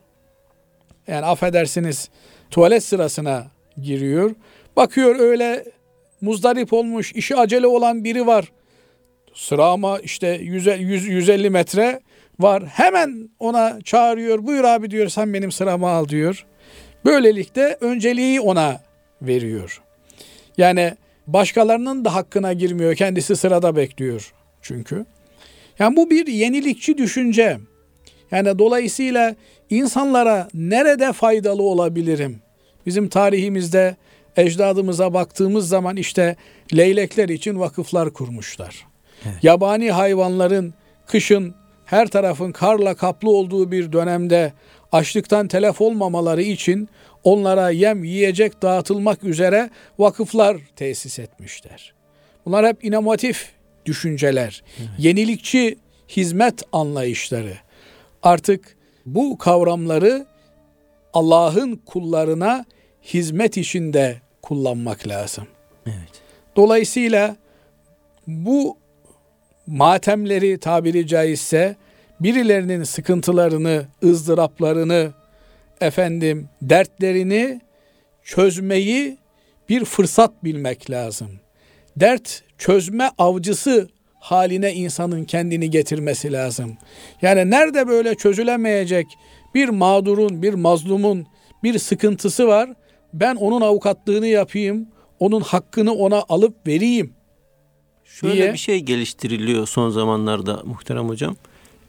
Yani 1.06 1.26
affedersiniz 1.26 2.08
tuvalet 2.50 2.84
sırasına 2.84 3.46
giriyor. 3.82 4.34
Bakıyor 4.76 5.18
öyle 5.18 5.64
muzdarip 6.20 6.72
olmuş, 6.72 7.12
işi 7.12 7.36
acele 7.36 7.66
olan 7.66 8.04
biri 8.04 8.26
var. 8.26 8.52
Sıra 9.34 9.66
ama 9.66 9.98
işte 9.98 10.38
100, 10.42 10.66
100, 10.66 11.06
150 11.06 11.50
metre 11.50 12.00
var. 12.40 12.64
Hemen 12.66 13.28
ona 13.38 13.78
çağırıyor. 13.84 14.46
Buyur 14.46 14.64
abi 14.64 14.90
diyor 14.90 15.08
sen 15.08 15.34
benim 15.34 15.52
sıramı 15.52 15.88
al 15.88 16.08
diyor. 16.08 16.46
Böylelikle 17.04 17.76
önceliği 17.80 18.40
ona 18.40 18.80
veriyor. 19.22 19.82
Yani 20.58 20.94
başkalarının 21.26 22.04
da 22.04 22.14
hakkına 22.14 22.52
girmiyor. 22.52 22.94
Kendisi 22.94 23.36
sırada 23.36 23.76
bekliyor 23.76 24.32
çünkü. 24.62 25.04
Yani 25.78 25.96
bu 25.96 26.10
bir 26.10 26.26
yenilikçi 26.26 26.98
düşünce. 26.98 27.58
Yani 28.30 28.58
dolayısıyla 28.58 29.36
insanlara 29.70 30.48
nerede 30.54 31.12
faydalı 31.12 31.62
olabilirim? 31.62 32.40
Bizim 32.86 33.08
tarihimizde 33.08 33.96
ecdadımıza 34.36 35.14
baktığımız 35.14 35.68
zaman 35.68 35.96
işte 35.96 36.36
leylekler 36.76 37.28
için 37.28 37.60
vakıflar 37.60 38.10
kurmuşlar. 38.12 38.93
Evet. 39.24 39.44
Yabani 39.44 39.90
hayvanların 39.90 40.74
kışın 41.06 41.54
her 41.84 42.08
tarafın 42.08 42.52
karla 42.52 42.94
kaplı 42.94 43.30
olduğu 43.30 43.70
bir 43.70 43.92
dönemde 43.92 44.52
açlıktan 44.92 45.48
telef 45.48 45.80
olmamaları 45.80 46.42
için 46.42 46.88
onlara 47.24 47.70
yem 47.70 48.04
yiyecek 48.04 48.62
dağıtılmak 48.62 49.24
üzere 49.24 49.70
vakıflar 49.98 50.56
tesis 50.76 51.18
etmişler. 51.18 51.94
Bunlar 52.46 52.66
hep 52.66 52.84
inovatif 52.84 53.52
düşünceler, 53.86 54.62
evet. 54.78 54.88
yenilikçi 54.98 55.78
hizmet 56.08 56.62
anlayışları. 56.72 57.54
Artık 58.22 58.76
bu 59.06 59.38
kavramları 59.38 60.26
Allah'ın 61.12 61.76
kullarına 61.76 62.64
hizmet 63.02 63.56
içinde 63.56 64.20
kullanmak 64.42 65.08
lazım. 65.08 65.46
Evet. 65.86 66.22
Dolayısıyla 66.56 67.36
bu 68.26 68.76
matemleri 69.66 70.58
tabiri 70.58 71.06
caizse 71.06 71.76
birilerinin 72.20 72.84
sıkıntılarını, 72.84 73.86
ızdıraplarını, 74.04 75.12
efendim 75.80 76.48
dertlerini 76.62 77.60
çözmeyi 78.22 79.18
bir 79.68 79.84
fırsat 79.84 80.44
bilmek 80.44 80.90
lazım. 80.90 81.30
Dert 81.96 82.42
çözme 82.58 83.10
avcısı 83.18 83.88
haline 84.18 84.72
insanın 84.74 85.24
kendini 85.24 85.70
getirmesi 85.70 86.32
lazım. 86.32 86.76
Yani 87.22 87.50
nerede 87.50 87.88
böyle 87.88 88.14
çözülemeyecek 88.14 89.06
bir 89.54 89.68
mağdurun, 89.68 90.42
bir 90.42 90.54
mazlumun 90.54 91.26
bir 91.62 91.78
sıkıntısı 91.78 92.46
var. 92.46 92.70
Ben 93.12 93.34
onun 93.34 93.60
avukatlığını 93.60 94.26
yapayım, 94.26 94.88
onun 95.20 95.40
hakkını 95.40 95.94
ona 95.94 96.24
alıp 96.28 96.66
vereyim. 96.66 97.14
Şöyle 98.04 98.34
diye. 98.34 98.52
bir 98.52 98.58
şey 98.58 98.80
geliştiriliyor 98.80 99.66
son 99.66 99.90
zamanlarda 99.90 100.62
muhterem 100.64 101.08
hocam. 101.08 101.36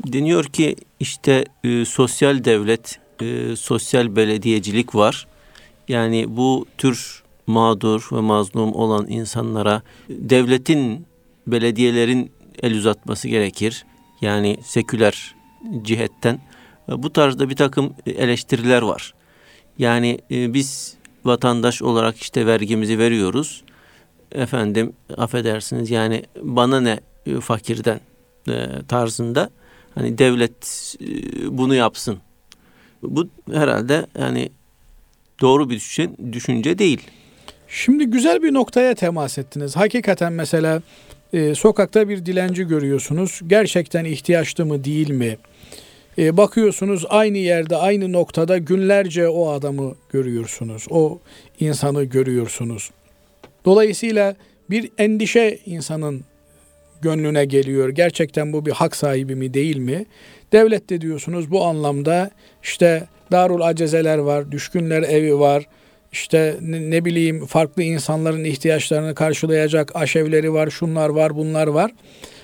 Deniyor 0.08 0.45
ki 0.45 0.75
işte 0.99 1.45
e, 1.63 1.86
sosyal 1.86 2.43
devlet, 2.43 2.99
e, 3.21 3.56
sosyal 3.56 4.15
belediyecilik 4.15 4.95
var. 4.95 5.28
Yani 5.88 6.25
bu 6.28 6.65
tür 6.78 7.23
mağdur 7.47 8.08
ve 8.12 8.19
mazlum 8.19 8.73
olan 8.73 9.08
insanlara 9.10 9.82
devletin, 10.10 11.06
belediyelerin 11.47 12.32
el 12.63 12.78
uzatması 12.78 13.28
gerekir. 13.28 13.86
Yani 14.21 14.58
seküler 14.63 15.36
cihetten. 15.82 16.39
Bu 16.88 17.13
tarzda 17.13 17.49
bir 17.49 17.56
takım 17.56 17.93
eleştiriler 18.06 18.82
var. 18.82 19.13
Yani 19.78 20.19
e, 20.32 20.54
biz 20.54 20.97
vatandaş 21.25 21.82
olarak 21.82 22.17
işte 22.17 22.45
vergimizi 22.45 22.99
veriyoruz. 22.99 23.63
Efendim 24.36 24.93
affedersiniz 25.17 25.91
yani 25.91 26.24
bana 26.41 26.82
ne 26.82 27.00
e, 27.26 27.39
fakirden 27.39 28.00
e, 28.50 28.67
tarzında 28.88 29.50
hani 29.95 30.17
devlet 30.17 30.95
e, 31.02 31.08
bunu 31.58 31.76
yapsın. 31.76 32.17
Bu 33.04 33.28
herhalde 33.54 34.06
yani 34.19 34.50
doğru 35.41 35.69
bir 35.69 35.76
düşünce, 35.76 36.12
düşünce 36.34 36.78
değil. 36.78 37.02
Şimdi 37.67 38.06
güzel 38.06 38.43
bir 38.43 38.54
noktaya 38.54 38.95
temas 38.95 39.38
ettiniz. 39.38 39.76
Hakikaten 39.76 40.34
mesela 40.34 40.82
e, 41.34 41.56
sokakta 41.56 42.10
bir 42.10 42.26
dilenci 42.26 42.63
görüyorsunuz. 42.63 43.41
Gerçekten 43.48 44.06
ihtiyaçlı 44.06 44.65
mı 44.65 44.84
değil 44.84 45.10
mi? 45.10 45.38
E, 46.17 46.38
bakıyorsunuz 46.38 47.06
aynı 47.10 47.38
yerde 47.38 47.76
aynı 47.76 48.13
noktada 48.13 48.58
günlerce 48.58 49.28
o 49.30 49.50
adamı 49.50 49.95
görüyorsunuz. 50.10 50.86
O 50.89 51.19
insanı 51.60 52.04
görüyorsunuz. 52.04 52.91
Dolayısıyla 53.65 54.36
bir 54.69 54.91
endişe 54.97 55.60
insanın 55.65 56.25
gönlüne 57.01 57.45
geliyor. 57.45 57.89
Gerçekten 57.89 58.54
bu 58.54 58.65
bir 58.65 58.71
hak 58.71 58.95
sahibi 58.95 59.36
mi 59.36 59.54
değil 59.54 59.78
mi? 59.78 60.06
Devlet 60.51 60.89
de 60.89 61.01
diyorsunuz 61.01 61.51
bu 61.51 61.65
anlamda 61.65 62.32
işte 62.63 63.08
darul 63.32 63.62
acezeler 63.62 64.17
var, 64.17 64.51
düşkünler 64.51 65.04
evi 65.04 65.39
var, 65.39 65.67
işte 66.12 66.58
ne, 66.62 66.89
ne 66.89 67.06
bileyim 67.06 67.45
farklı 67.45 67.84
insanların 67.84 68.43
ihtiyaçlarını 68.43 69.15
karşılayacak 69.15 69.95
aşevleri 69.95 70.54
var, 70.54 70.69
şunlar 70.69 71.10
var, 71.10 71.36
bunlar 71.36 71.67
var. 71.67 71.91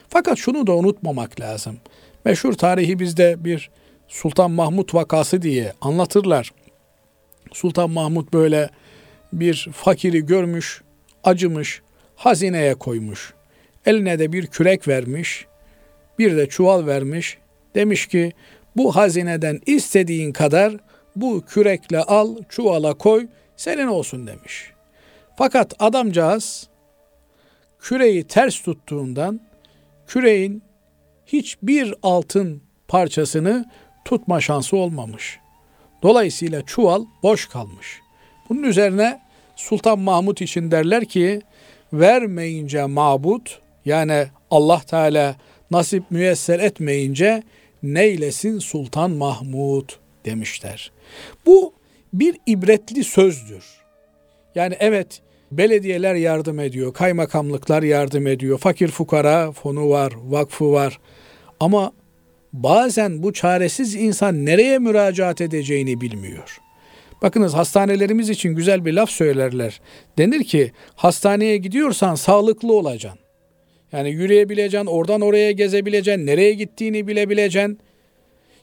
Fakat 0.09 0.37
şunu 0.37 0.67
da 0.67 0.75
unutmamak 0.75 1.39
lazım. 1.39 1.77
Meşhur 2.25 2.53
tarihi 2.53 2.99
bizde 2.99 3.35
bir 3.45 3.69
Sultan 4.07 4.51
Mahmut 4.51 4.93
vakası 4.93 5.41
diye 5.41 5.73
anlatırlar. 5.81 6.51
Sultan 7.51 7.89
Mahmut 7.89 8.33
böyle 8.33 8.69
bir 9.33 9.69
fakiri 9.73 10.25
görmüş, 10.25 10.81
acımış, 11.23 11.81
hazineye 12.15 12.73
koymuş. 12.73 13.33
Eline 13.85 14.19
de 14.19 14.31
bir 14.31 14.47
kürek 14.47 14.87
vermiş, 14.87 15.45
bir 16.19 16.37
de 16.37 16.49
çuval 16.49 16.85
vermiş. 16.87 17.37
Demiş 17.75 18.07
ki 18.07 18.31
bu 18.75 18.95
hazineden 18.95 19.59
istediğin 19.65 20.31
kadar 20.31 20.73
bu 21.15 21.43
kürekle 21.45 21.99
al, 21.99 22.37
çuvala 22.49 22.93
koy, 22.93 23.27
senin 23.55 23.87
olsun 23.87 24.27
demiş. 24.27 24.71
Fakat 25.37 25.73
adamcağız 25.79 26.69
küreği 27.79 28.23
ters 28.23 28.61
tuttuğundan 28.61 29.41
küreğin 30.07 30.63
hiçbir 31.25 31.93
altın 32.03 32.61
parçasını 32.87 33.65
tutma 34.05 34.41
şansı 34.41 34.77
olmamış. 34.77 35.39
Dolayısıyla 36.03 36.65
çuval 36.65 37.05
boş 37.23 37.49
kalmış. 37.49 37.99
Bunun 38.49 38.63
üzerine 38.63 39.21
Sultan 39.61 39.99
Mahmut 39.99 40.41
için 40.41 40.71
derler 40.71 41.05
ki 41.05 41.41
vermeyince 41.93 42.85
mabut 42.85 43.59
yani 43.85 44.27
Allah 44.51 44.81
Teala 44.87 45.35
nasip 45.71 46.03
müyesser 46.11 46.59
etmeyince 46.59 47.43
neylesin 47.83 48.59
Sultan 48.59 49.11
Mahmud 49.11 49.89
demişler. 50.25 50.91
Bu 51.45 51.73
bir 52.13 52.37
ibretli 52.47 53.03
sözdür. 53.03 53.63
Yani 54.55 54.75
evet 54.79 55.21
belediyeler 55.51 56.15
yardım 56.15 56.59
ediyor, 56.59 56.93
kaymakamlıklar 56.93 57.83
yardım 57.83 58.27
ediyor, 58.27 58.57
fakir 58.57 58.87
fukara 58.87 59.51
fonu 59.51 59.89
var, 59.89 60.13
vakfı 60.23 60.71
var. 60.71 60.99
Ama 61.59 61.91
bazen 62.53 63.23
bu 63.23 63.33
çaresiz 63.33 63.95
insan 63.95 64.45
nereye 64.45 64.79
müracaat 64.79 65.41
edeceğini 65.41 66.01
bilmiyor. 66.01 66.61
Bakınız 67.21 67.53
hastanelerimiz 67.53 68.29
için 68.29 68.55
güzel 68.55 68.85
bir 68.85 68.93
laf 68.93 69.09
söylerler. 69.09 69.81
Denir 70.17 70.43
ki 70.43 70.71
hastaneye 70.95 71.57
gidiyorsan 71.57 72.15
sağlıklı 72.15 72.73
olacaksın. 72.73 73.19
Yani 73.91 74.09
yürüyebileceksin, 74.09 74.87
oradan 74.87 75.21
oraya 75.21 75.51
gezebileceksin, 75.51 76.25
nereye 76.25 76.53
gittiğini 76.53 77.07
bilebileceksin. 77.07 77.79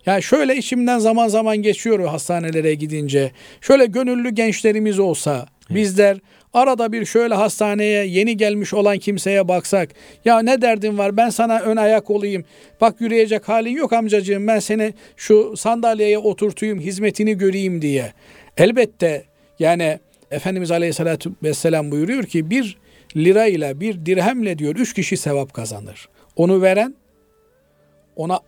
Yani 0.06 0.22
şöyle 0.22 0.56
içimden 0.56 0.98
zaman 0.98 1.28
zaman 1.28 1.56
geçiyor 1.56 2.06
hastanelere 2.06 2.74
gidince. 2.74 3.32
Şöyle 3.60 3.86
gönüllü 3.86 4.30
gençlerimiz 4.30 4.98
olsa, 4.98 5.46
bizler 5.70 6.18
arada 6.54 6.92
bir 6.92 7.04
şöyle 7.04 7.34
hastaneye 7.34 8.06
yeni 8.06 8.36
gelmiş 8.36 8.74
olan 8.74 8.98
kimseye 8.98 9.48
baksak. 9.48 9.90
Ya 10.24 10.38
ne 10.38 10.62
derdin 10.62 10.98
var 10.98 11.16
ben 11.16 11.30
sana 11.30 11.60
ön 11.60 11.76
ayak 11.76 12.10
olayım. 12.10 12.44
Bak 12.80 13.00
yürüyecek 13.00 13.48
halin 13.48 13.76
yok 13.76 13.92
amcacığım 13.92 14.46
ben 14.46 14.58
seni 14.58 14.94
şu 15.16 15.56
sandalyeye 15.56 16.18
oturtuyum 16.18 16.80
hizmetini 16.80 17.38
göreyim 17.38 17.82
diye. 17.82 18.12
Elbette 18.58 19.24
yani 19.58 19.98
Efendimiz 20.30 20.70
Aleyhisselatü 20.70 21.32
Vesselam 21.42 21.90
buyuruyor 21.90 22.24
ki 22.24 22.50
bir 22.50 22.78
lira 23.16 23.46
ile 23.46 23.80
bir 23.80 24.06
dirhemle 24.06 24.58
diyor 24.58 24.76
üç 24.76 24.94
kişi 24.94 25.16
sevap 25.16 25.52
kazanır. 25.54 26.08
Onu 26.36 26.62
veren, 26.62 26.94
ona 28.16 28.40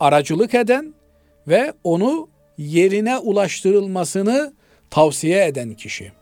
aracılık 0.00 0.54
eden 0.54 0.94
ve 1.48 1.72
onu 1.84 2.28
yerine 2.58 3.18
ulaştırılmasını 3.18 4.52
tavsiye 4.90 5.46
eden 5.46 5.74
kişi. 5.74 6.12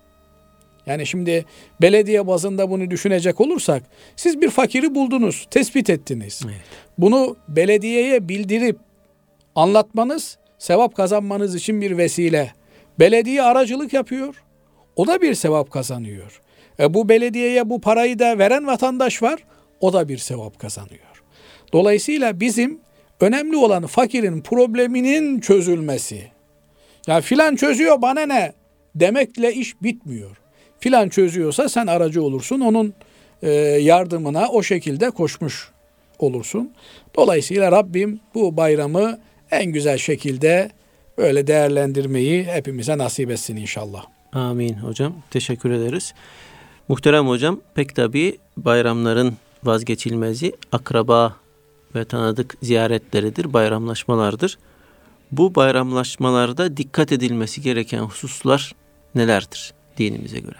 Yani 0.86 1.06
şimdi 1.06 1.44
belediye 1.80 2.26
bazında 2.26 2.70
bunu 2.70 2.90
düşünecek 2.90 3.40
olursak 3.40 3.82
siz 4.16 4.40
bir 4.40 4.50
fakiri 4.50 4.94
buldunuz, 4.94 5.46
tespit 5.50 5.90
ettiniz. 5.90 6.42
Evet. 6.44 6.56
Bunu 6.98 7.36
belediyeye 7.48 8.28
bildirip 8.28 8.78
anlatmanız 9.54 10.38
sevap 10.58 10.96
kazanmanız 10.96 11.54
için 11.54 11.80
bir 11.80 11.98
vesile. 11.98 12.52
Belediye 12.98 13.42
aracılık 13.42 13.92
yapıyor. 13.92 14.42
O 14.96 15.06
da 15.06 15.22
bir 15.22 15.34
sevap 15.34 15.70
kazanıyor. 15.70 16.40
E 16.80 16.94
bu 16.94 17.08
belediyeye 17.08 17.70
bu 17.70 17.80
parayı 17.80 18.18
da 18.18 18.38
veren 18.38 18.66
vatandaş 18.66 19.22
var. 19.22 19.44
O 19.80 19.92
da 19.92 20.08
bir 20.08 20.18
sevap 20.18 20.58
kazanıyor. 20.58 21.22
Dolayısıyla 21.72 22.40
bizim 22.40 22.80
önemli 23.20 23.56
olan 23.56 23.86
fakirin 23.86 24.40
probleminin 24.40 25.40
çözülmesi. 25.40 26.22
Ya 27.06 27.20
filan 27.20 27.56
çözüyor 27.56 28.02
bana 28.02 28.26
ne 28.26 28.52
demekle 28.94 29.54
iş 29.54 29.82
bitmiyor. 29.82 30.36
Filan 30.80 31.08
çözüyorsa 31.08 31.68
sen 31.68 31.86
aracı 31.86 32.22
olursun. 32.22 32.60
Onun 32.60 32.94
e, 33.42 33.50
yardımına 33.80 34.48
o 34.48 34.62
şekilde 34.62 35.10
koşmuş 35.10 35.70
olursun. 36.18 36.72
Dolayısıyla 37.16 37.72
Rabbim 37.72 38.20
bu 38.34 38.56
bayramı 38.56 39.18
en 39.50 39.72
güzel 39.72 39.98
şekilde 39.98 40.70
böyle 41.18 41.46
değerlendirmeyi 41.46 42.44
hepimize 42.44 42.98
nasip 42.98 43.30
etsin 43.30 43.56
inşallah. 43.56 44.04
Amin 44.32 44.74
hocam. 44.74 45.14
Teşekkür 45.30 45.70
ederiz. 45.70 46.14
Muhterem 46.88 47.28
hocam 47.28 47.60
pek 47.74 47.96
tabi 47.96 48.38
bayramların 48.56 49.36
vazgeçilmezi 49.64 50.52
akraba 50.72 51.36
ve 51.94 52.04
tanıdık 52.04 52.54
ziyaretleridir, 52.62 53.52
bayramlaşmalardır. 53.52 54.58
Bu 55.32 55.54
bayramlaşmalarda 55.54 56.76
dikkat 56.76 57.12
edilmesi 57.12 57.62
gereken 57.62 57.98
hususlar 58.00 58.74
nelerdir 59.14 59.74
dinimize 59.98 60.38
göre? 60.38 60.56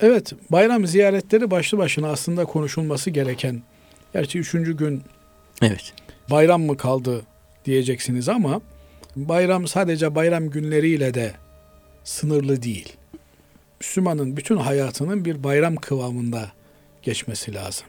Evet, 0.00 0.32
bayram 0.50 0.86
ziyaretleri 0.86 1.50
başlı 1.50 1.78
başına 1.78 2.08
aslında 2.08 2.44
konuşulması 2.44 3.10
gereken. 3.10 3.62
Gerçi 4.12 4.38
üçüncü 4.38 4.76
gün 4.76 5.02
Evet. 5.62 5.94
bayram 6.30 6.62
mı 6.62 6.76
kaldı 6.76 7.22
diyeceksiniz 7.64 8.28
ama 8.28 8.60
bayram 9.28 9.66
sadece 9.66 10.14
bayram 10.14 10.50
günleriyle 10.50 11.14
de 11.14 11.32
sınırlı 12.04 12.62
değil. 12.62 12.96
Müslümanın 13.80 14.36
bütün 14.36 14.56
hayatının 14.56 15.24
bir 15.24 15.44
bayram 15.44 15.76
kıvamında 15.76 16.52
geçmesi 17.02 17.54
lazım. 17.54 17.86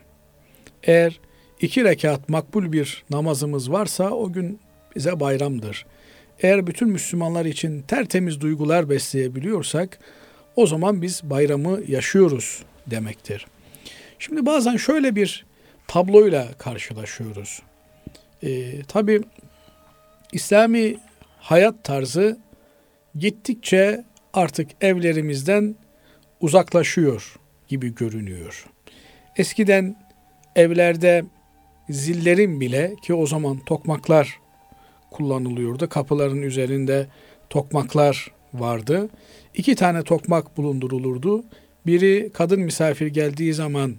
Eğer 0.84 1.20
iki 1.62 1.84
rekat 1.84 2.30
makbul 2.30 2.72
bir 2.72 3.04
namazımız 3.10 3.72
varsa 3.72 4.10
o 4.12 4.34
gün 4.34 4.60
bize 4.96 5.20
bayramdır. 5.20 5.86
Eğer 6.40 6.68
bütün 6.68 6.90
Müslümanlar 6.90 7.46
için 7.46 7.82
tertemiz 7.82 8.42
duygular 8.42 8.90
besleyebiliyorsak 8.90 10.00
o 10.56 10.68
zaman 10.68 11.02
biz 11.02 11.22
bayramı 11.24 11.80
yaşıyoruz 11.88 12.64
demektir. 12.88 13.48
Şimdi 14.20 14.46
bazen 14.46 14.78
şöyle 14.78 15.16
bir 15.16 15.46
tabloyla 15.88 16.48
karşılaşıyoruz. 16.58 17.62
Ee, 18.44 18.84
Tabi 18.84 19.22
İslami 20.34 20.98
hayat 21.40 21.84
tarzı 21.84 22.40
gittikçe 23.16 24.06
artık 24.34 24.70
evlerimizden 24.82 25.76
uzaklaşıyor 26.42 27.36
gibi 27.68 27.96
görünüyor. 27.96 28.66
Eskiden 29.38 29.96
evlerde 30.56 31.24
zillerin 31.90 32.62
bile 32.62 32.96
ki 33.04 33.14
o 33.14 33.26
zaman 33.26 33.60
tokmaklar 33.60 34.40
kullanılıyordu. 35.12 35.90
Kapıların 35.90 36.42
üzerinde 36.42 37.08
tokmaklar 37.50 38.32
vardı. 38.54 39.10
İki 39.56 39.76
tane 39.76 40.04
tokmak 40.04 40.58
bulundurulurdu. 40.58 41.44
Biri 41.86 42.30
kadın 42.34 42.62
misafir 42.62 43.08
geldiği 43.08 43.54
zaman 43.54 43.96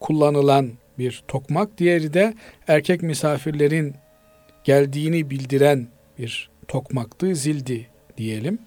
kullanılan 0.00 0.70
bir 0.98 1.22
tokmak, 1.28 1.78
diğeri 1.78 2.14
de 2.14 2.34
erkek 2.68 3.02
misafirlerin 3.02 3.94
geldiğini 4.64 5.30
bildiren 5.30 5.88
bir 6.18 6.50
tokmaktı, 6.68 7.34
zildi 7.34 7.86
diyelim. 8.16 8.58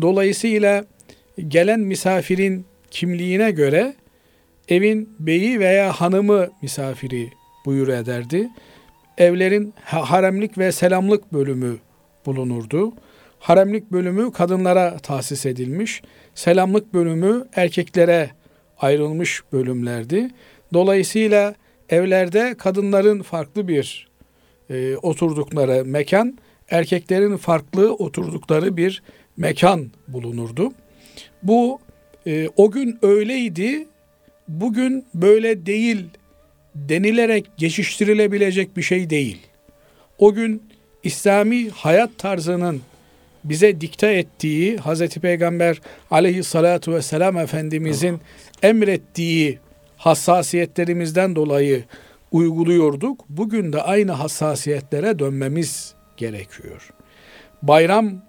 Dolayısıyla 0.00 0.84
gelen 1.48 1.80
misafirin 1.80 2.66
kimliğine 2.90 3.50
göre 3.50 3.94
evin 4.68 5.16
beyi 5.18 5.60
veya 5.60 5.92
hanımı 5.92 6.48
misafiri 6.62 7.30
buyur 7.66 7.88
ederdi. 7.88 8.48
Evlerin 9.18 9.74
haremlik 9.84 10.58
ve 10.58 10.72
selamlık 10.72 11.32
bölümü 11.32 11.76
bulunurdu. 12.26 12.92
Haremlik 13.38 13.92
bölümü 13.92 14.32
kadınlara 14.32 14.98
tahsis 14.98 15.46
edilmiş, 15.46 16.02
selamlık 16.34 16.94
bölümü 16.94 17.48
erkeklere 17.54 18.30
ayrılmış 18.78 19.42
bölümlerdi. 19.52 20.30
Dolayısıyla 20.72 21.54
evlerde 21.88 22.54
kadınların 22.58 23.22
farklı 23.22 23.68
bir 23.68 24.08
e, 24.70 24.96
oturdukları 24.96 25.84
mekan, 25.84 26.38
erkeklerin 26.70 27.36
farklı 27.36 27.94
oturdukları 27.94 28.76
bir 28.76 29.02
mekan 29.36 29.90
bulunurdu. 30.08 30.72
Bu 31.42 31.78
e, 32.26 32.48
o 32.56 32.70
gün 32.70 32.98
öyleydi, 33.02 33.86
bugün 34.48 35.04
böyle 35.14 35.66
değil 35.66 36.06
denilerek 36.74 37.46
geçiştirilebilecek 37.56 38.76
bir 38.76 38.82
şey 38.82 39.10
değil. 39.10 39.38
O 40.18 40.34
gün 40.34 40.62
İslami 41.02 41.70
hayat 41.70 42.18
tarzının 42.18 42.80
bize 43.44 43.80
dikte 43.80 44.12
ettiği 44.12 44.76
Hazreti 44.76 45.20
Peygamber 45.20 45.80
aleyhissalatu 46.10 46.92
vesselam 46.92 47.38
Efendimizin 47.38 48.20
emrettiği 48.62 49.58
hassasiyetlerimizden 49.96 51.36
dolayı 51.36 51.84
uyguluyorduk. 52.32 53.24
Bugün 53.28 53.72
de 53.72 53.82
aynı 53.82 54.12
hassasiyetlere 54.12 55.18
dönmemiz 55.18 55.93
gerekiyor. 56.16 56.90
Bayram 57.62 58.22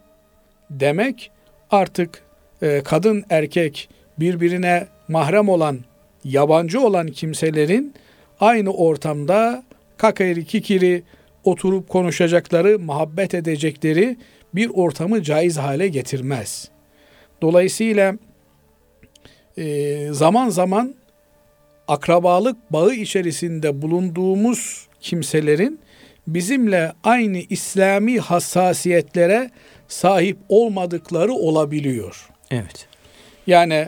demek 0.69 1.32
artık 1.71 2.24
e, 2.62 2.82
kadın 2.84 3.24
erkek 3.30 3.89
birbirine 4.19 4.88
mahrem 5.08 5.50
olan, 5.50 5.80
yabancı 6.24 6.82
olan 6.82 7.08
kimselerin 7.08 7.93
aynı 8.39 8.74
ortamda 8.74 9.63
kakayri 9.98 10.45
kikiri 10.45 11.04
oturup 11.43 11.89
konuşacakları, 11.89 12.80
muhabbet 12.80 13.34
edecekleri 13.34 14.17
bir 14.56 14.69
ortamı 14.74 15.24
caiz 15.24 15.58
hale 15.58 15.88
getirmez. 15.88 16.69
Dolayısıyla 17.41 18.17
e, 19.58 20.08
zaman 20.12 20.50
zaman 20.50 20.95
akrabalık 21.88 22.74
bağı 22.74 22.93
içerisinde 22.93 23.82
bulunduğumuz 23.82 24.88
kimselerin 25.02 25.80
bizimle 26.27 26.93
aynı 27.03 27.38
İslami 27.38 28.19
hassasiyetlere 28.19 29.49
sahip 29.88 30.38
olmadıkları 30.49 31.33
olabiliyor. 31.33 32.29
Evet. 32.51 32.88
Yani 33.47 33.88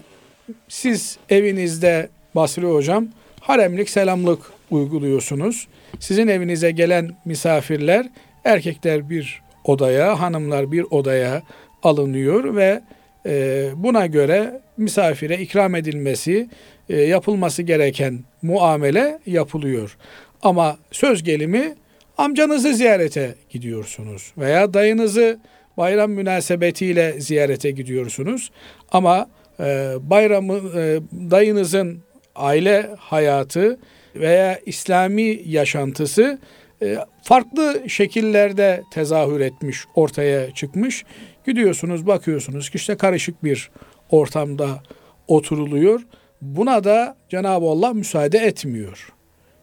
siz 0.67 1.17
evinizde 1.29 2.09
Basri 2.35 2.65
Hocam 2.65 3.07
haremlik 3.39 3.89
selamlık 3.89 4.39
uyguluyorsunuz. 4.71 5.67
Sizin 5.99 6.27
evinize 6.27 6.71
gelen 6.71 7.17
misafirler 7.25 8.09
erkekler 8.45 9.09
bir 9.09 9.41
odaya, 9.63 10.19
hanımlar 10.19 10.71
bir 10.71 10.85
odaya 10.89 11.43
alınıyor 11.83 12.55
ve 12.55 12.81
e, 13.25 13.69
buna 13.75 14.05
göre 14.05 14.61
misafire 14.77 15.37
ikram 15.37 15.75
edilmesi, 15.75 16.49
e, 16.89 17.01
yapılması 17.01 17.63
gereken 17.63 18.19
muamele 18.41 19.19
yapılıyor. 19.25 19.97
Ama 20.41 20.77
söz 20.91 21.23
gelimi 21.23 21.75
amcanızı 22.17 22.73
ziyarete 22.73 23.35
gidiyorsunuz 23.49 24.33
veya 24.37 24.73
dayınızı 24.73 25.39
bayram 25.77 26.11
münasebetiyle 26.11 27.21
ziyarete 27.21 27.71
gidiyorsunuz. 27.71 28.51
Ama 28.91 29.29
e, 29.59 29.95
bayramı 30.01 30.79
e, 30.79 30.99
dayınızın 31.31 32.03
aile 32.35 32.89
hayatı 32.99 33.79
veya 34.15 34.59
İslami 34.65 35.41
yaşantısı 35.45 36.39
e, 36.81 36.97
farklı 37.23 37.83
şekillerde 37.87 38.83
tezahür 38.91 39.39
etmiş, 39.39 39.85
ortaya 39.95 40.53
çıkmış. 40.53 41.05
Gidiyorsunuz, 41.45 42.07
bakıyorsunuz 42.07 42.69
ki 42.69 42.75
işte 42.75 42.97
karışık 42.97 43.43
bir 43.43 43.71
ortamda 44.09 44.83
oturuluyor. 45.27 46.01
Buna 46.41 46.83
da 46.83 47.17
Cenab-ı 47.29 47.65
Allah 47.65 47.93
müsaade 47.93 48.37
etmiyor. 48.37 49.16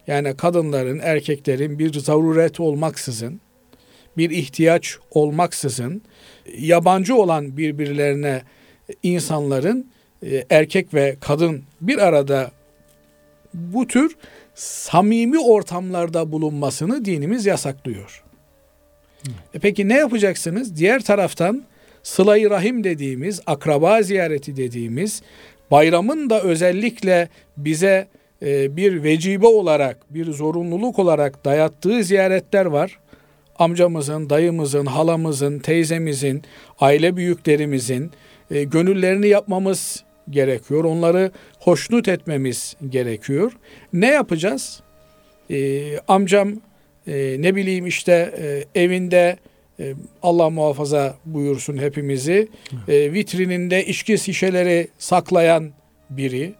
Yani 0.06 0.36
kadınların, 0.36 0.98
erkeklerin 0.98 1.78
bir 1.78 1.92
zaruret 1.92 2.60
olmaksızın, 2.60 3.40
bir 4.16 4.30
ihtiyaç 4.30 4.98
olmaksızın 5.10 6.02
yabancı 6.58 7.16
olan 7.16 7.56
birbirlerine 7.56 8.42
insanların 9.02 9.90
e, 10.22 10.44
erkek 10.50 10.94
ve 10.94 11.16
kadın 11.20 11.62
bir 11.80 11.98
arada 11.98 12.50
bu 13.54 13.86
tür 13.86 14.16
samimi 14.54 15.38
ortamlarda 15.38 16.32
bulunmasını 16.32 17.04
dinimiz 17.04 17.46
yasaklıyor. 17.46 18.24
E 19.54 19.58
peki 19.58 19.88
ne 19.88 19.94
yapacaksınız? 19.94 20.76
Diğer 20.76 21.02
taraftan 21.02 21.64
sıla 22.02 22.50
rahim 22.50 22.84
dediğimiz, 22.84 23.40
akraba 23.46 24.02
ziyareti 24.02 24.56
dediğimiz, 24.56 25.22
bayramın 25.70 26.30
da 26.30 26.42
özellikle 26.42 27.28
bize 27.56 28.08
bir 28.44 29.02
vecibe 29.02 29.46
olarak, 29.46 30.14
bir 30.14 30.32
zorunluluk 30.32 30.98
olarak 30.98 31.44
dayattığı 31.44 32.04
ziyaretler 32.04 32.66
var. 32.66 32.98
Amcamızın, 33.58 34.30
dayımızın, 34.30 34.86
halamızın, 34.86 35.58
teyzemizin, 35.58 36.42
aile 36.80 37.16
büyüklerimizin 37.16 38.10
e, 38.50 38.64
gönüllerini 38.64 39.28
yapmamız 39.28 40.04
gerekiyor. 40.30 40.84
Onları 40.84 41.30
hoşnut 41.60 42.08
etmemiz 42.08 42.76
gerekiyor. 42.88 43.52
Ne 43.92 44.06
yapacağız? 44.06 44.82
E, 45.50 45.98
amcam 46.08 46.52
e, 47.06 47.36
ne 47.38 47.56
bileyim 47.56 47.86
işte 47.86 48.34
e, 48.38 48.80
evinde 48.82 49.36
e, 49.80 49.94
Allah 50.22 50.50
muhafaza 50.50 51.16
buyursun 51.24 51.76
hepimizi 51.76 52.48
e, 52.88 53.12
vitrininde 53.12 53.86
içki 53.86 54.18
şişeleri 54.18 54.88
saklayan 54.98 55.72
biri. 56.10 56.54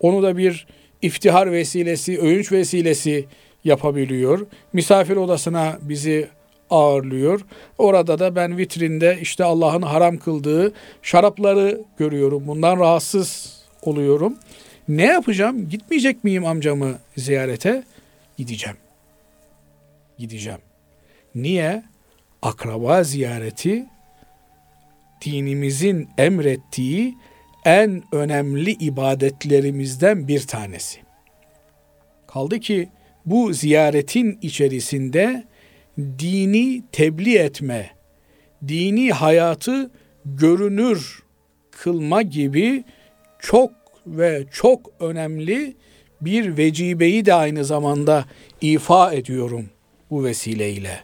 Onu 0.00 0.22
da 0.22 0.36
bir 0.36 0.66
iftihar 1.06 1.52
vesilesi, 1.52 2.18
övünç 2.18 2.52
vesilesi 2.52 3.24
yapabiliyor. 3.64 4.46
Misafir 4.72 5.16
odasına 5.16 5.78
bizi 5.82 6.28
ağırlıyor. 6.70 7.40
Orada 7.78 8.18
da 8.18 8.36
ben 8.36 8.58
vitrinde 8.58 9.18
işte 9.20 9.44
Allah'ın 9.44 9.82
haram 9.82 10.16
kıldığı 10.16 10.72
şarapları 11.02 11.80
görüyorum. 11.98 12.46
Bundan 12.46 12.78
rahatsız 12.78 13.60
oluyorum. 13.82 14.34
Ne 14.88 15.04
yapacağım? 15.04 15.68
Gitmeyecek 15.68 16.24
miyim 16.24 16.46
amcamı 16.46 16.98
ziyarete? 17.16 17.84
Gideceğim. 18.36 18.76
Gideceğim. 20.18 20.60
Niye? 21.34 21.82
Akraba 22.42 23.04
ziyareti 23.04 23.86
dinimizin 25.24 26.08
emrettiği 26.18 27.14
en 27.66 28.02
önemli 28.12 28.70
ibadetlerimizden 28.70 30.28
bir 30.28 30.40
tanesi. 30.40 31.00
Kaldı 32.26 32.60
ki 32.60 32.88
bu 33.26 33.52
ziyaretin 33.52 34.38
içerisinde 34.42 35.44
dini 35.98 36.82
tebliğ 36.92 37.38
etme, 37.38 37.90
dini 38.68 39.12
hayatı 39.12 39.90
görünür 40.24 41.22
kılma 41.70 42.22
gibi 42.22 42.84
çok 43.38 43.72
ve 44.06 44.44
çok 44.52 44.90
önemli 45.00 45.76
bir 46.20 46.56
vecibeyi 46.56 47.26
de 47.26 47.34
aynı 47.34 47.64
zamanda 47.64 48.24
ifa 48.60 49.12
ediyorum 49.12 49.70
bu 50.10 50.24
vesileyle. 50.24 51.00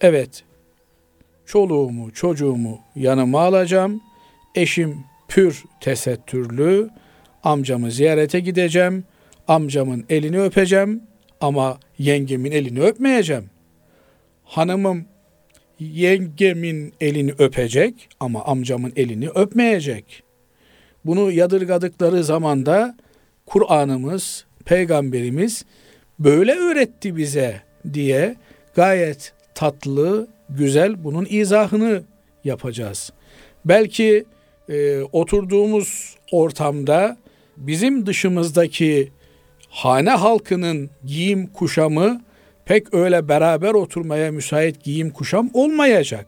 Evet, 0.00 0.44
çoluğumu, 1.46 2.12
çocuğumu 2.12 2.80
yanıma 2.96 3.40
alacağım. 3.40 4.00
Eşim 4.54 5.11
pür 5.32 5.64
tesettürlü. 5.80 6.90
Amcamı 7.42 7.90
ziyarete 7.90 8.40
gideceğim. 8.40 9.04
Amcamın 9.48 10.04
elini 10.08 10.40
öpeceğim 10.40 11.02
ama 11.40 11.78
yengemin 11.98 12.52
elini 12.52 12.80
öpmeyeceğim. 12.80 13.50
Hanımım 14.44 15.04
yengemin 15.78 16.94
elini 17.00 17.32
öpecek 17.38 18.08
ama 18.20 18.44
amcamın 18.44 18.92
elini 18.96 19.28
öpmeyecek. 19.28 20.22
Bunu 21.04 21.32
yadırgadıkları 21.32 22.24
zamanda 22.24 22.96
Kur'an'ımız, 23.46 24.44
peygamberimiz 24.64 25.64
böyle 26.18 26.52
öğretti 26.52 27.16
bize 27.16 27.60
diye 27.92 28.36
gayet 28.74 29.32
tatlı, 29.54 30.28
güzel 30.48 31.04
bunun 31.04 31.26
izahını 31.30 32.02
yapacağız. 32.44 33.12
Belki 33.64 34.24
e, 34.68 35.02
oturduğumuz 35.02 36.16
ortamda 36.32 37.16
bizim 37.56 38.06
dışımızdaki 38.06 39.12
hane 39.68 40.10
halkının 40.10 40.90
giyim 41.04 41.46
kuşamı 41.46 42.22
pek 42.64 42.94
öyle 42.94 43.28
beraber 43.28 43.74
oturmaya 43.74 44.32
müsait 44.32 44.84
giyim 44.84 45.10
kuşam 45.10 45.50
olmayacak. 45.54 46.26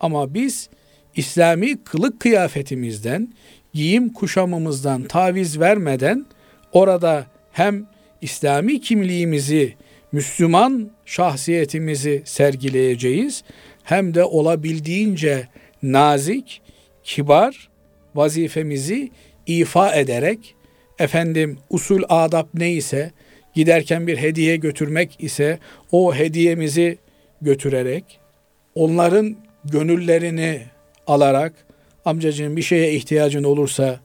Ama 0.00 0.34
biz 0.34 0.68
İslami 1.16 1.84
kılık 1.84 2.20
kıyafetimizden, 2.20 3.32
giyim 3.72 4.12
kuşamımızdan 4.12 5.02
taviz 5.02 5.60
vermeden 5.60 6.26
orada 6.72 7.26
hem 7.52 7.86
İslami 8.20 8.80
kimliğimizi, 8.80 9.74
Müslüman 10.12 10.90
şahsiyetimizi 11.06 12.22
sergileyeceğiz 12.24 13.44
hem 13.82 14.14
de 14.14 14.24
olabildiğince 14.24 15.48
nazik, 15.82 16.62
kibar 17.06 17.68
vazifemizi 18.14 19.10
ifa 19.46 19.94
ederek 19.94 20.54
efendim 20.98 21.58
usul 21.70 22.02
adab 22.08 22.46
neyse 22.54 23.10
giderken 23.54 24.06
bir 24.06 24.16
hediye 24.16 24.56
götürmek 24.56 25.16
ise 25.18 25.58
o 25.92 26.14
hediyemizi 26.14 26.98
götürerek 27.42 28.20
onların 28.74 29.36
gönüllerini 29.64 30.62
alarak 31.06 31.52
amcacığım 32.04 32.56
bir 32.56 32.62
şeye 32.62 32.92
ihtiyacın 32.92 33.44
olursa 33.44 34.00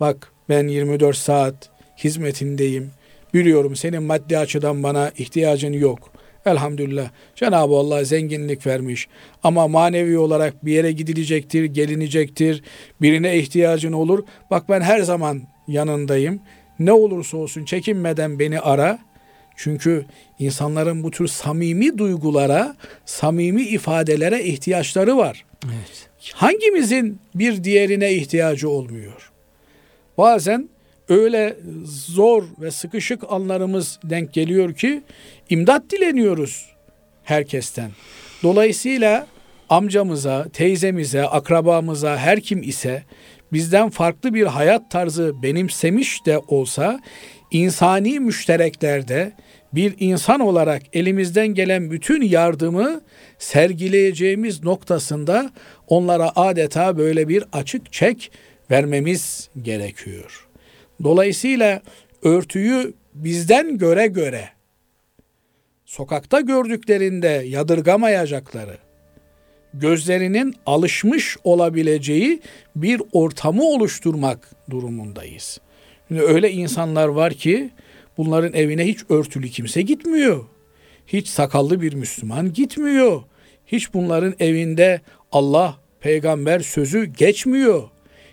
bak 0.00 0.32
ben 0.48 0.68
24 0.68 1.16
saat 1.16 1.70
hizmetindeyim. 1.98 2.90
Biliyorum 3.34 3.76
senin 3.76 4.02
maddi 4.02 4.38
açıdan 4.38 4.82
bana 4.82 5.12
ihtiyacın 5.18 5.72
yok. 5.72 6.13
Elhamdülillah 6.46 7.10
Cenab-ı 7.36 7.74
Allah 7.74 8.04
zenginlik 8.04 8.66
vermiş 8.66 9.08
ama 9.42 9.68
manevi 9.68 10.18
olarak 10.18 10.64
bir 10.64 10.72
yere 10.72 10.92
gidilecektir, 10.92 11.64
gelinecektir, 11.64 12.62
birine 13.02 13.38
ihtiyacın 13.38 13.92
olur. 13.92 14.24
Bak 14.50 14.68
ben 14.68 14.80
her 14.80 15.00
zaman 15.00 15.42
yanındayım. 15.68 16.40
Ne 16.78 16.92
olursa 16.92 17.36
olsun 17.36 17.64
çekinmeden 17.64 18.38
beni 18.38 18.60
ara. 18.60 18.98
Çünkü 19.56 20.04
insanların 20.38 21.02
bu 21.02 21.10
tür 21.10 21.28
samimi 21.28 21.98
duygulara, 21.98 22.76
samimi 23.04 23.62
ifadelere 23.62 24.44
ihtiyaçları 24.44 25.16
var. 25.16 25.44
Evet. 25.64 26.08
Hangimizin 26.34 27.18
bir 27.34 27.64
diğerine 27.64 28.12
ihtiyacı 28.12 28.68
olmuyor? 28.68 29.32
Bazen 30.18 30.68
öyle 31.08 31.56
zor 31.84 32.44
ve 32.60 32.70
sıkışık 32.70 33.22
anlarımız 33.28 33.98
denk 34.04 34.32
geliyor 34.32 34.74
ki 34.74 35.02
imdat 35.50 35.90
dileniyoruz 35.90 36.66
herkesten. 37.22 37.90
Dolayısıyla 38.42 39.26
amcamıza, 39.68 40.48
teyzemize, 40.52 41.22
akrabamıza, 41.22 42.16
her 42.16 42.40
kim 42.40 42.62
ise 42.62 43.02
bizden 43.52 43.90
farklı 43.90 44.34
bir 44.34 44.46
hayat 44.46 44.90
tarzı 44.90 45.42
benimsemiş 45.42 46.26
de 46.26 46.38
olsa 46.38 47.00
insani 47.50 48.20
müştereklerde 48.20 49.32
bir 49.72 49.94
insan 50.00 50.40
olarak 50.40 50.82
elimizden 50.92 51.46
gelen 51.46 51.90
bütün 51.90 52.22
yardımı 52.22 53.00
sergileyeceğimiz 53.38 54.64
noktasında 54.64 55.50
onlara 55.88 56.32
adeta 56.36 56.98
böyle 56.98 57.28
bir 57.28 57.44
açık 57.52 57.92
çek 57.92 58.32
vermemiz 58.70 59.50
gerekiyor. 59.62 60.48
Dolayısıyla 61.04 61.82
örtüyü 62.22 62.94
bizden 63.14 63.78
göre 63.78 64.06
göre 64.06 64.48
sokakta 65.96 66.40
gördüklerinde 66.40 67.44
yadırgamayacakları, 67.46 68.78
gözlerinin 69.74 70.54
alışmış 70.66 71.36
olabileceği 71.44 72.40
bir 72.76 73.02
ortamı 73.12 73.62
oluşturmak 73.62 74.50
durumundayız. 74.70 75.60
Şimdi 76.08 76.22
öyle 76.22 76.50
insanlar 76.50 77.08
var 77.08 77.34
ki 77.34 77.70
bunların 78.16 78.52
evine 78.52 78.86
hiç 78.86 78.98
örtülü 79.08 79.48
kimse 79.48 79.82
gitmiyor. 79.82 80.44
Hiç 81.06 81.28
sakallı 81.28 81.80
bir 81.80 81.94
Müslüman 81.94 82.52
gitmiyor. 82.52 83.22
Hiç 83.66 83.94
bunların 83.94 84.34
evinde 84.40 85.00
Allah, 85.32 85.76
peygamber 86.00 86.60
sözü 86.60 87.04
geçmiyor. 87.04 87.88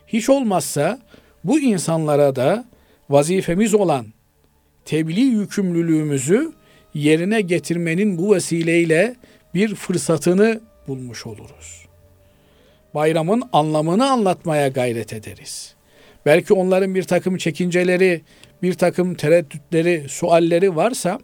Hiç 0.07 0.29
olmazsa 0.29 0.99
bu 1.43 1.59
insanlara 1.59 2.35
da 2.35 2.65
vazifemiz 3.09 3.73
olan 3.73 4.05
tebliğ 4.85 5.21
yükümlülüğümüzü 5.21 6.60
yerine 6.93 7.41
getirmenin 7.41 8.17
bu 8.17 8.35
vesileyle 8.35 9.15
bir 9.53 9.75
fırsatını 9.75 10.61
bulmuş 10.87 11.25
oluruz. 11.25 11.85
Bayramın 12.93 13.43
anlamını 13.53 14.09
anlatmaya 14.11 14.67
gayret 14.67 15.13
ederiz. 15.13 15.75
Belki 16.25 16.53
onların 16.53 16.95
bir 16.95 17.03
takım 17.03 17.37
çekinceleri, 17.37 18.21
bir 18.63 18.73
takım 18.73 19.15
tereddütleri, 19.15 20.05
sualleri 20.09 20.75
varsa 20.75 21.19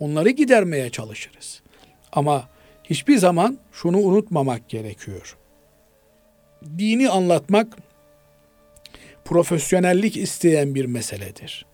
onları 0.00 0.30
gidermeye 0.30 0.90
çalışırız. 0.90 1.62
Ama 2.12 2.48
hiçbir 2.84 3.16
zaman 3.16 3.58
şunu 3.72 3.98
unutmamak 3.98 4.68
gerekiyor. 4.68 5.36
Dini 6.78 7.10
anlatmak 7.10 7.76
profesyonellik 9.24 10.16
isteyen 10.16 10.74
bir 10.74 10.84
meseledir. 10.84 11.66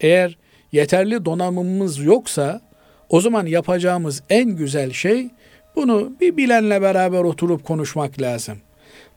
Eğer 0.00 0.38
yeterli 0.72 1.24
donanımımız 1.24 1.98
yoksa 1.98 2.60
o 3.08 3.20
zaman 3.20 3.46
yapacağımız 3.46 4.22
en 4.30 4.50
güzel 4.50 4.92
şey 4.92 5.28
bunu 5.76 6.12
bir 6.20 6.36
bilenle 6.36 6.82
beraber 6.82 7.20
oturup 7.20 7.64
konuşmak 7.64 8.20
lazım. 8.20 8.58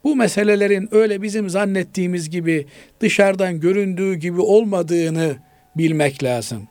Bu 0.04 0.16
meselelerin 0.16 0.90
öyle 0.92 1.22
bizim 1.22 1.50
zannettiğimiz 1.50 2.30
gibi 2.30 2.68
dışarıdan 3.02 3.60
göründüğü 3.60 4.16
gibi 4.16 4.42
olmadığını 4.42 5.36
bilmek 5.78 6.24
lazım. 6.24 6.68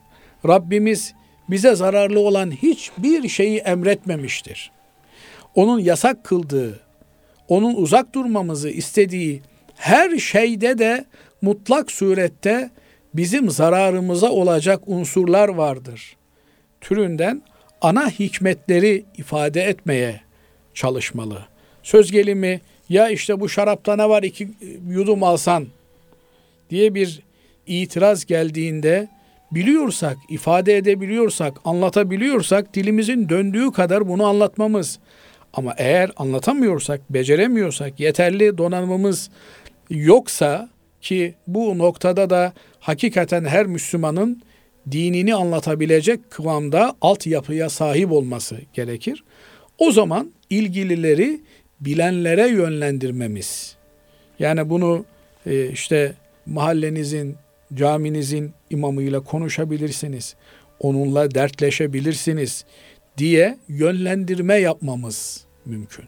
Rabbimiz 0.48 1.14
bize 1.50 1.74
zararlı 1.74 2.20
olan 2.20 2.50
hiçbir 2.50 3.28
şeyi 3.28 3.58
emretmemiştir. 3.58 4.70
Onun 5.54 5.80
yasak 5.80 6.24
kıldığı, 6.24 6.80
onun 7.48 7.74
uzak 7.74 8.14
durmamızı 8.14 8.70
istediği 8.70 9.42
her 9.76 10.18
şeyde 10.18 10.78
de 10.78 11.04
mutlak 11.42 11.90
surette 11.92 12.70
bizim 13.14 13.50
zararımıza 13.50 14.30
olacak 14.30 14.82
unsurlar 14.86 15.48
vardır. 15.48 16.16
Türünden 16.80 17.42
ana 17.80 18.10
hikmetleri 18.10 19.04
ifade 19.16 19.62
etmeye 19.62 20.20
çalışmalı. 20.74 21.38
Söz 21.82 22.12
gelimi 22.12 22.60
ya 22.88 23.08
işte 23.08 23.40
bu 23.40 23.48
şarapta 23.48 23.96
ne 23.96 24.08
var 24.08 24.22
iki 24.22 24.48
yudum 24.88 25.22
alsan 25.22 25.66
diye 26.70 26.94
bir 26.94 27.22
itiraz 27.66 28.26
geldiğinde 28.26 29.08
biliyorsak, 29.52 30.16
ifade 30.28 30.76
edebiliyorsak, 30.76 31.54
anlatabiliyorsak 31.64 32.74
dilimizin 32.74 33.28
döndüğü 33.28 33.72
kadar 33.72 34.08
bunu 34.08 34.26
anlatmamız. 34.26 34.98
Ama 35.52 35.74
eğer 35.78 36.10
anlatamıyorsak, 36.16 37.00
beceremiyorsak, 37.10 38.00
yeterli 38.00 38.58
donanımımız 38.58 39.30
yoksa 39.90 40.68
ki 41.00 41.34
bu 41.46 41.78
noktada 41.78 42.30
da 42.30 42.52
hakikaten 42.80 43.44
her 43.44 43.66
Müslümanın 43.66 44.42
dinini 44.90 45.34
anlatabilecek 45.34 46.30
kıvamda 46.30 46.96
altyapıya 47.00 47.68
sahip 47.68 48.12
olması 48.12 48.58
gerekir. 48.74 49.24
O 49.78 49.92
zaman 49.92 50.32
ilgilileri 50.50 51.40
bilenlere 51.80 52.48
yönlendirmemiz. 52.48 53.76
Yani 54.38 54.70
bunu 54.70 55.04
e, 55.46 55.70
işte 55.70 56.12
mahallenizin, 56.46 57.36
caminizin 57.74 58.52
imamıyla 58.70 59.20
konuşabilirsiniz. 59.20 60.36
Onunla 60.80 61.34
dertleşebilirsiniz 61.34 62.64
diye 63.18 63.58
yönlendirme 63.68 64.54
yapmamız 64.54 65.44
mümkün. 65.64 66.04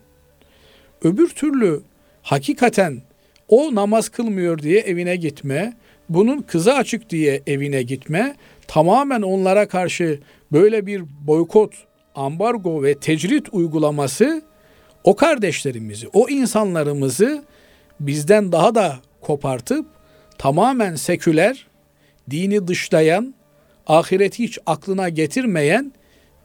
Öbür 1.05 1.29
türlü 1.29 1.83
hakikaten 2.23 3.03
o 3.49 3.75
namaz 3.75 4.09
kılmıyor 4.09 4.59
diye 4.59 4.81
evine 4.81 5.17
gitme, 5.17 5.73
bunun 6.15 6.43
kızı 6.43 6.75
açık 6.75 7.11
diye 7.11 7.43
evine 7.47 7.83
gitme, 7.83 8.37
tamamen 8.69 9.23
onlara 9.23 9.69
karşı 9.69 10.21
böyle 10.53 10.87
bir 10.87 11.03
boykot, 11.27 11.75
ambargo 12.15 12.83
ve 12.83 12.95
tecrit 12.95 13.49
uygulaması 13.53 14.43
o 15.05 15.17
kardeşlerimizi, 15.17 16.09
o 16.13 16.29
insanlarımızı 16.29 17.45
bizden 18.01 18.53
daha 18.53 18.75
da 18.75 18.99
kopartıp 19.21 19.87
tamamen 20.39 20.95
seküler, 20.95 21.67
dini 22.31 22.69
dışlayan, 22.69 23.35
ahireti 23.87 24.45
hiç 24.45 24.59
aklına 24.67 25.09
getirmeyen 25.09 25.93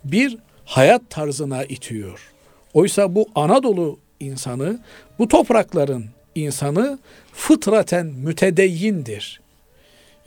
bir 0.04 0.38
hayat 0.66 1.10
tarzına 1.10 1.64
itiyor. 1.64 2.32
Oysa 2.74 3.16
bu 3.16 3.28
Anadolu 3.36 4.00
insanı, 4.20 4.80
bu 5.20 5.28
toprakların 5.28 6.06
insanı 6.36 7.00
fıtraten 7.34 8.06
mütedeyyindir. 8.06 9.42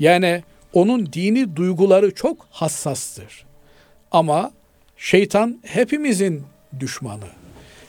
Yani 0.01 0.42
onun 0.72 1.12
dini 1.12 1.57
duyguları 1.57 2.14
çok 2.14 2.46
hassastır. 2.51 3.44
Ama 4.11 4.53
şeytan 4.96 5.61
hepimizin 5.64 6.42
düşmanı. 6.80 7.28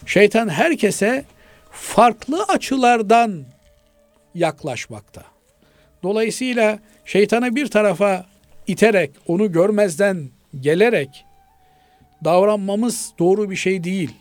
Şeytan 0.05 0.49
herkese 0.49 1.25
farklı 1.71 2.43
açılardan 2.43 3.43
yaklaşmakta. 4.35 5.23
Dolayısıyla 6.03 6.79
şeytanı 7.05 7.55
bir 7.55 7.67
tarafa 7.67 8.25
iterek, 8.67 9.11
onu 9.27 9.51
görmezden 9.51 10.29
gelerek 10.59 11.25
davranmamız 12.23 13.13
doğru 13.19 13.49
bir 13.49 13.55
şey 13.55 13.83
değil. 13.83 14.13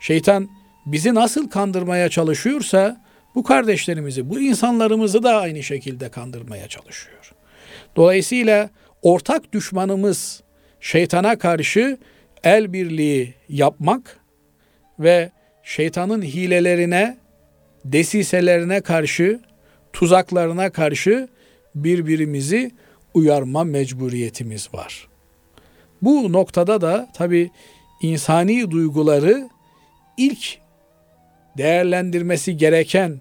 Şeytan 0.00 0.48
bizi 0.86 1.14
nasıl 1.14 1.50
kandırmaya 1.50 2.08
çalışıyorsa 2.08 3.05
bu 3.36 3.42
kardeşlerimizi, 3.42 4.30
bu 4.30 4.40
insanlarımızı 4.40 5.22
da 5.22 5.36
aynı 5.36 5.62
şekilde 5.62 6.08
kandırmaya 6.08 6.68
çalışıyor. 6.68 7.32
Dolayısıyla 7.96 8.70
ortak 9.02 9.52
düşmanımız 9.52 10.42
şeytana 10.80 11.38
karşı 11.38 11.98
el 12.44 12.72
birliği 12.72 13.34
yapmak 13.48 14.18
ve 14.98 15.30
şeytanın 15.62 16.22
hilelerine, 16.22 17.16
desiselerine 17.84 18.80
karşı, 18.80 19.40
tuzaklarına 19.92 20.70
karşı 20.70 21.28
birbirimizi 21.74 22.70
uyarma 23.14 23.64
mecburiyetimiz 23.64 24.74
var. 24.74 25.08
Bu 26.02 26.32
noktada 26.32 26.80
da 26.80 27.08
tabi 27.14 27.50
insani 28.02 28.70
duyguları 28.70 29.48
ilk 30.16 30.58
değerlendirmesi 31.58 32.56
gereken 32.56 33.20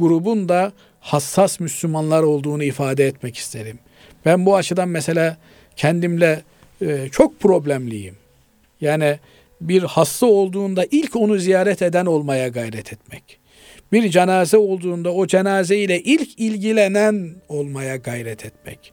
grubun 0.00 0.48
da 0.48 0.72
hassas 1.00 1.60
Müslümanlar 1.60 2.22
olduğunu 2.22 2.64
ifade 2.64 3.06
etmek 3.06 3.36
isterim. 3.36 3.78
Ben 4.24 4.46
bu 4.46 4.56
açıdan 4.56 4.88
mesela 4.88 5.36
kendimle 5.76 6.42
e, 6.82 7.08
çok 7.12 7.40
problemliyim. 7.40 8.16
Yani 8.80 9.18
bir 9.60 9.82
hasta 9.82 10.26
olduğunda 10.26 10.86
ilk 10.90 11.16
onu 11.16 11.38
ziyaret 11.38 11.82
eden 11.82 12.06
olmaya 12.06 12.48
gayret 12.48 12.92
etmek. 12.92 13.40
Bir 13.92 14.10
cenaze 14.10 14.56
olduğunda 14.56 15.12
o 15.12 15.26
cenaze 15.26 15.76
ile 15.76 16.00
ilk 16.00 16.40
ilgilenen 16.40 17.34
olmaya 17.48 17.96
gayret 17.96 18.44
etmek. 18.44 18.92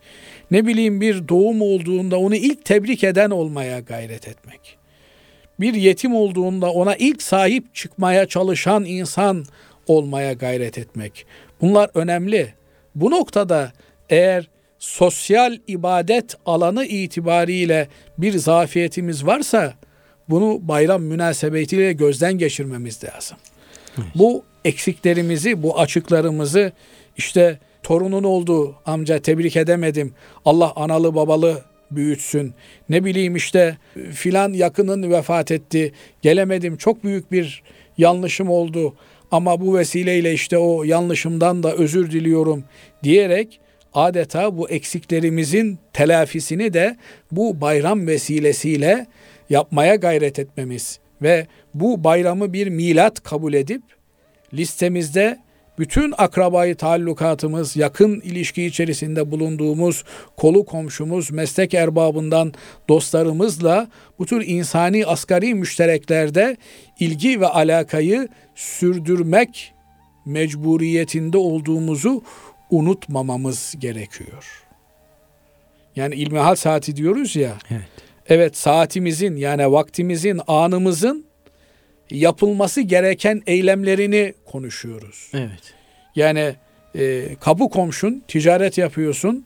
Ne 0.52 0.68
bileyim 0.68 1.02
bir 1.02 1.28
doğum 1.28 1.62
olduğunda 1.62 2.20
onu 2.20 2.36
ilk 2.36 2.66
tebrik 2.66 3.04
eden 3.04 3.30
olmaya 3.30 3.80
gayret 3.80 4.28
etmek. 4.28 4.78
Bir 5.60 5.74
yetim 5.74 6.16
olduğunda 6.16 6.72
ona 6.72 6.96
ilk 6.96 7.22
sahip 7.22 7.76
çıkmaya 7.76 8.26
çalışan 8.28 8.86
insan 8.86 9.46
olmaya 9.88 10.34
gayret 10.34 10.78
etmek. 10.78 11.26
Bunlar 11.62 11.90
önemli. 11.94 12.54
Bu 12.96 13.12
noktada 13.12 13.72
eğer 14.10 14.50
sosyal 14.80 15.58
ibadet 15.68 16.36
alanı 16.46 16.86
itibariyle 16.86 17.88
bir 18.18 18.38
zafiyetimiz 18.38 19.26
varsa 19.26 19.74
bunu 20.30 20.60
bayram 20.62 21.04
münasebetiyle 21.04 21.94
gözden 21.94 22.38
geçirmemiz 22.38 23.04
lazım. 23.04 23.38
Evet. 23.98 24.08
Bu 24.16 24.44
eksiklerimizi, 24.66 25.64
bu 25.64 25.80
açıklarımızı 25.80 26.72
işte 27.18 27.60
torunun 27.84 28.24
oldu 28.24 28.76
amca 28.86 29.20
tebrik 29.20 29.56
edemedim. 29.56 30.14
Allah 30.46 30.74
analı 30.76 31.16
babalı 31.16 31.64
büyütsün. 31.92 32.54
Ne 32.90 33.06
bileyim 33.06 33.36
işte 33.36 33.78
filan 34.12 34.54
yakının 34.54 35.12
vefat 35.12 35.52
etti. 35.52 35.94
Gelemedim. 36.22 36.78
Çok 36.78 37.04
büyük 37.04 37.32
bir 37.32 37.64
yanlışım 37.98 38.50
oldu. 38.50 38.96
Ama 39.32 39.62
bu 39.62 39.78
vesileyle 39.78 40.34
işte 40.34 40.58
o 40.58 40.84
yanlışımdan 40.84 41.64
da 41.64 41.74
özür 41.74 42.12
diliyorum 42.12 42.64
diyerek 43.04 43.60
adeta 43.94 44.58
bu 44.58 44.70
eksiklerimizin 44.70 45.80
telafisini 45.94 46.74
de 46.74 46.98
bu 47.32 47.62
bayram 47.62 48.08
vesilesiyle 48.08 49.08
yapmaya 49.50 49.96
gayret 49.96 50.40
etmemiz 50.40 51.00
ve 51.22 51.48
bu 51.74 52.04
bayramı 52.04 52.54
bir 52.54 52.68
milat 52.68 53.24
kabul 53.24 53.54
edip 53.54 53.82
listemizde 54.54 55.40
bütün 55.80 56.14
akrabayı 56.18 56.76
taallukatımız, 56.76 57.76
yakın 57.76 58.22
ilişki 58.22 58.66
içerisinde 58.66 59.32
bulunduğumuz 59.32 60.04
kolu 60.38 60.66
komşumuz, 60.66 61.32
meslek 61.32 61.74
erbabından 61.74 62.54
dostlarımızla 62.90 63.88
bu 64.20 64.26
tür 64.26 64.46
insani 64.46 65.06
asgari 65.06 65.54
müştereklerde 65.54 66.58
ilgi 67.00 67.42
ve 67.42 67.48
alakayı 67.48 68.28
sürdürmek 68.56 69.74
mecburiyetinde 70.26 71.38
olduğumuzu 71.38 72.24
unutmamamız 72.70 73.76
gerekiyor. 73.80 74.64
Yani 75.96 76.16
ilmihal 76.16 76.56
saati 76.56 76.96
diyoruz 76.96 77.36
ya. 77.36 77.58
Evet. 77.72 77.82
Evet 78.30 78.58
saatimizin 78.58 79.36
yani 79.36 79.72
vaktimizin, 79.72 80.42
anımızın 80.48 81.27
yapılması 82.12 82.82
gereken 82.82 83.42
eylemlerini 83.48 84.34
konuşuyoruz. 84.46 85.32
Evet. 85.34 85.74
Yani 86.16 86.56
e, 86.96 87.36
kapı 87.40 87.70
komşun, 87.70 88.24
ticaret 88.28 88.78
yapıyorsun. 88.78 89.46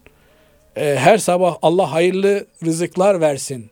E, 0.75 0.95
her 0.95 1.17
sabah 1.17 1.57
Allah 1.61 1.91
hayırlı 1.91 2.45
rızıklar 2.65 3.21
versin. 3.21 3.71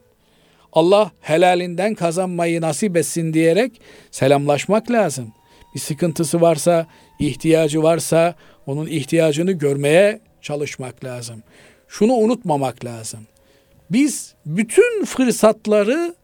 Allah 0.74 1.12
helalinden 1.22 1.96
kazanmayı 1.96 2.62
nasip 2.62 2.98
etsin 2.98 3.34
diyerek 3.34 3.82
selamlaşmak 4.12 4.92
lazım. 4.92 5.34
Bir 5.76 5.80
sıkıntısı 5.80 6.42
varsa, 6.42 6.88
ihtiyacı 7.20 7.84
varsa 7.84 8.36
Onun 8.70 8.88
ihtiyacını 8.88 9.52
görmeye 9.52 10.20
çalışmak 10.42 11.04
lazım. 11.04 11.44
Şunu 11.88 12.14
unutmamak 12.14 12.86
lazım. 12.86 13.20
Biz 13.92 14.34
bütün 14.46 15.06
fırsatları 15.06 16.16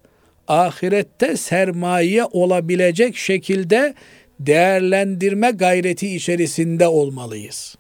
ahirette 0.47 1.37
sermaye 1.37 2.25
olabilecek 2.25 3.15
şekilde 3.15 3.93
değerlendirme 4.39 5.51
gayreti 5.51 6.15
içerisinde 6.15 6.87
olmalıyız. 6.87 7.75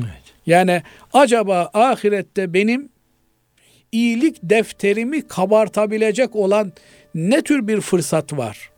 Evet. 0.00 0.10
Yani 0.46 0.82
acaba 1.12 1.70
ahirette 1.74 2.54
benim 2.54 2.88
iyilik 3.92 4.36
defterimi 4.42 5.28
kabartabilecek 5.28 6.36
olan 6.36 6.72
ne 7.14 7.42
tür 7.42 7.68
bir 7.68 7.80
fırsat 7.80 8.32
var? 8.32 8.70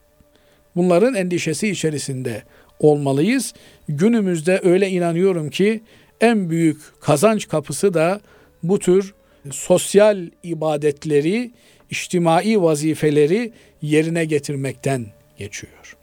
Bunların 0.77 1.15
endişesi 1.15 1.69
içerisinde 1.69 2.43
olmalıyız. 2.81 3.55
Günümüzde 3.89 4.61
öyle 4.63 4.89
inanıyorum 4.89 5.51
ki 5.51 5.81
en 6.21 6.51
büyük 6.51 7.01
kazanç 7.01 7.49
kapısı 7.49 7.95
da 7.95 8.21
bu 8.63 8.79
tür 8.79 9.15
sosyal 9.51 10.29
ibadetleri, 10.43 11.51
içtimai 11.93 12.63
vazifeleri 12.63 13.53
yerine 13.83 14.25
getirmekten 14.25 15.07
geçiyor. 15.39 15.97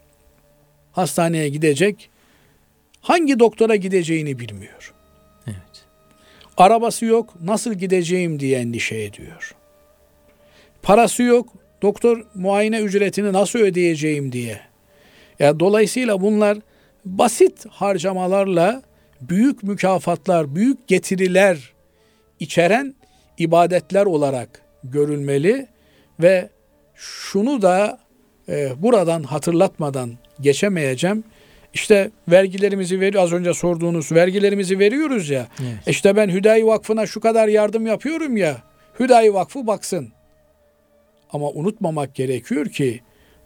Hastaneye 0.92 1.50
gidecek, 1.50 2.10
hangi 3.02 3.40
doktora 3.40 3.76
gideceğini 3.76 4.40
bilmiyor. 4.40 4.94
Evet. 5.48 5.86
Arabası 6.58 7.06
yok, 7.06 7.34
nasıl 7.42 7.74
gideceğim 7.74 8.40
diye 8.40 8.60
endişe 8.60 8.98
ediyor. 9.02 9.56
Parası 10.82 11.24
yok, 11.24 11.54
doktor 11.82 12.26
muayene 12.36 12.80
ücretini 12.80 13.34
nasıl 13.34 13.60
ödeyeceğim 13.60 14.32
diye. 14.32 14.62
Ya 15.40 15.60
dolayısıyla 15.60 16.22
bunlar 16.22 16.58
basit 17.06 17.66
harcamalarla 17.70 18.82
büyük 19.22 19.64
mükafatlar, 19.64 20.56
büyük 20.56 20.88
getiriler 20.88 21.74
içeren 22.40 22.96
ibadetler 23.38 24.06
olarak 24.06 24.62
görülmeli 24.84 25.68
ve 26.20 26.50
şunu 26.96 27.62
da 27.62 28.00
e, 28.50 28.84
buradan 28.84 29.24
hatırlatmadan 29.24 30.12
geçemeyeceğim. 30.42 31.24
İşte 31.74 32.12
vergilerimizi 32.28 33.00
veriyor 33.00 33.24
az 33.24 33.34
önce 33.34 33.54
sorduğunuz 33.54 34.12
vergilerimizi 34.12 34.80
veriyoruz 34.80 35.30
ya. 35.30 35.48
Evet. 35.62 35.88
İşte 35.88 36.16
ben 36.16 36.30
Hüdayi 36.30 36.66
Vakfı'na 36.66 37.06
şu 37.06 37.20
kadar 37.20 37.48
yardım 37.48 37.88
yapıyorum 37.88 38.38
ya. 38.38 38.58
Hüdayi 39.00 39.34
Vakfı 39.34 39.68
baksın. 39.68 40.10
Ama 41.34 41.50
unutmamak 41.50 42.16
gerekiyor 42.16 42.66
ki 42.66 43.02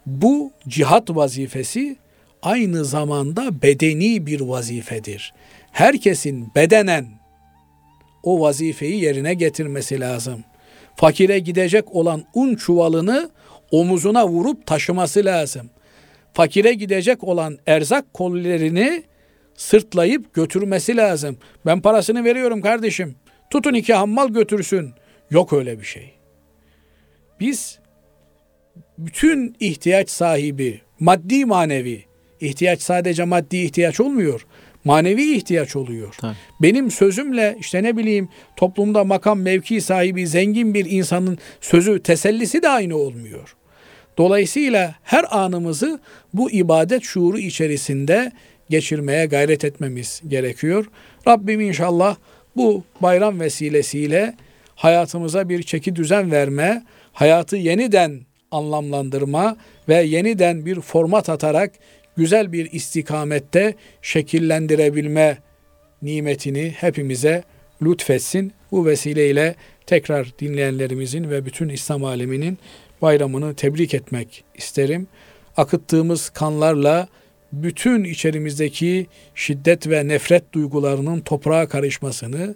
bu 0.05 0.51
cihat 0.67 1.09
vazifesi 1.09 1.97
aynı 2.41 2.86
zamanda 2.86 3.61
bedeni 3.61 4.26
bir 4.26 4.41
vazifedir. 4.41 5.34
Herkesin 5.71 6.51
bedenen 6.55 7.07
o 8.24 8.41
vazifeyi 8.41 9.03
yerine 9.03 9.34
getirmesi 9.34 9.99
lazım. 9.99 10.43
Fakire 10.96 11.39
gidecek 11.39 11.96
olan 11.96 12.24
un 12.34 12.56
çuvalını 12.56 13.30
omuzuna 13.72 14.28
vurup 14.28 14.68
taşıması 14.68 15.26
lazım. 15.26 15.70
Fakire 16.34 16.74
gidecek 16.74 17.24
olan 17.24 17.58
erzak 17.68 18.14
kollerini 18.14 19.04
sırtlayıp 19.56 20.34
götürmesi 20.34 20.98
lazım. 20.98 21.38
Ben 21.66 21.82
parasını 21.82 22.24
veriyorum 22.24 22.62
kardeşim. 22.62 23.16
Tutun 23.50 23.74
iki 23.74 23.94
hammal 23.94 24.30
götürsün. 24.30 24.94
Yok 25.30 25.54
öyle 25.54 25.80
bir 25.80 25.86
şey. 25.86 26.14
Biz 27.39 27.80
bütün 28.98 29.56
ihtiyaç 29.60 30.10
sahibi, 30.10 30.82
maddi 31.00 31.46
manevi, 31.46 32.06
ihtiyaç 32.39 32.82
sadece 32.82 33.24
maddi 33.24 33.58
ihtiyaç 33.58 34.00
olmuyor. 34.00 34.48
Manevi 34.84 35.36
ihtiyaç 35.36 35.76
oluyor. 35.76 36.16
Tabii. 36.22 36.36
Benim 36.62 36.92
sözümle 36.92 37.58
işte 37.60 37.84
ne 37.84 37.98
bileyim 37.98 38.30
toplumda 38.56 39.04
makam 39.04 39.40
mevki 39.40 39.82
sahibi 39.82 40.28
zengin 40.28 40.74
bir 40.74 40.86
insanın 40.90 41.38
sözü 41.62 42.04
tesellisi 42.04 42.62
de 42.62 42.70
aynı 42.70 42.96
olmuyor. 42.98 43.56
Dolayısıyla 44.18 44.96
her 45.04 45.26
anımızı 45.30 46.00
bu 46.34 46.52
ibadet 46.52 47.04
şuuru 47.04 47.40
içerisinde 47.40 48.32
geçirmeye 48.70 49.26
gayret 49.26 49.66
etmemiz 49.66 50.22
gerekiyor. 50.28 50.86
Rabbim 51.28 51.62
inşallah 51.62 52.16
bu 52.56 52.84
bayram 53.02 53.40
vesilesiyle 53.40 54.36
hayatımıza 54.76 55.50
bir 55.50 55.64
çeki 55.64 55.96
düzen 55.96 56.32
verme, 56.32 56.84
hayatı 57.14 57.56
yeniden 57.56 58.22
anlamlandırma 58.52 59.58
ve 59.90 60.04
yeniden 60.04 60.66
bir 60.66 60.82
format 60.82 61.30
atarak 61.30 61.72
güzel 62.18 62.51
bir 62.51 62.72
istikamette 62.72 63.76
şekillendirebilme 64.01 65.38
nimetini 66.01 66.74
hepimize 66.78 67.43
lütfetsin. 67.82 68.53
Bu 68.72 68.86
vesileyle 68.86 69.55
tekrar 69.86 70.28
dinleyenlerimizin 70.39 71.30
ve 71.30 71.45
bütün 71.45 71.70
İslam 71.70 72.03
aleminin 72.03 72.57
bayramını 73.01 73.55
tebrik 73.55 73.93
etmek 73.93 74.43
isterim. 74.55 75.07
Akıttığımız 75.57 76.30
kanlarla 76.30 77.07
bütün 77.53 78.03
içerimizdeki 78.03 79.07
şiddet 79.36 79.89
ve 79.89 80.07
nefret 80.07 80.53
duygularının 80.53 81.22
toprağa 81.22 81.68
karışmasını, 81.68 82.55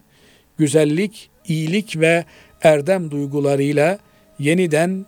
güzellik, 0.57 1.29
iyilik 1.47 1.99
ve 1.99 2.25
erdem 2.61 3.11
duygularıyla 3.11 3.99
yeniden 4.39 5.05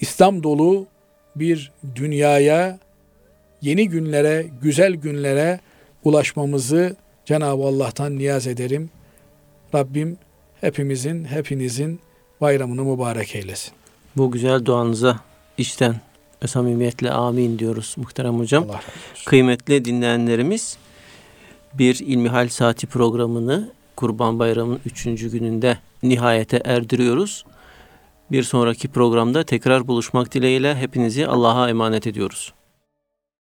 İslam 0.00 0.42
dolu 0.42 0.86
bir 1.36 1.72
dünyaya, 1.94 2.78
yeni 3.66 3.88
günlere, 3.88 4.46
güzel 4.62 4.94
günlere 4.94 5.60
ulaşmamızı 6.04 6.96
Cenab-ı 7.24 7.62
Allah'tan 7.62 8.18
niyaz 8.18 8.46
ederim. 8.46 8.90
Rabbim 9.74 10.18
hepimizin, 10.60 11.24
hepinizin 11.24 12.00
bayramını 12.40 12.84
mübarek 12.84 13.36
eylesin. 13.36 13.72
Bu 14.16 14.30
güzel 14.30 14.64
duanıza 14.64 15.20
içten 15.58 16.00
ve 16.42 16.46
samimiyetle 16.46 17.10
amin 17.10 17.58
diyoruz 17.58 17.94
muhterem 17.98 18.38
hocam. 18.38 18.64
Allah. 18.64 18.80
Kıymetli 19.26 19.84
dinleyenlerimiz 19.84 20.78
bir 21.74 22.00
İlmihal 22.00 22.48
Saati 22.48 22.86
programını 22.86 23.70
Kurban 23.96 24.38
Bayramı'nın 24.38 24.80
3. 24.86 25.04
gününde 25.04 25.78
nihayete 26.02 26.60
erdiriyoruz. 26.64 27.44
Bir 28.30 28.42
sonraki 28.42 28.88
programda 28.88 29.44
tekrar 29.44 29.88
buluşmak 29.88 30.34
dileğiyle 30.34 30.76
hepinizi 30.76 31.26
Allah'a 31.26 31.68
emanet 31.68 32.06
ediyoruz. 32.06 32.52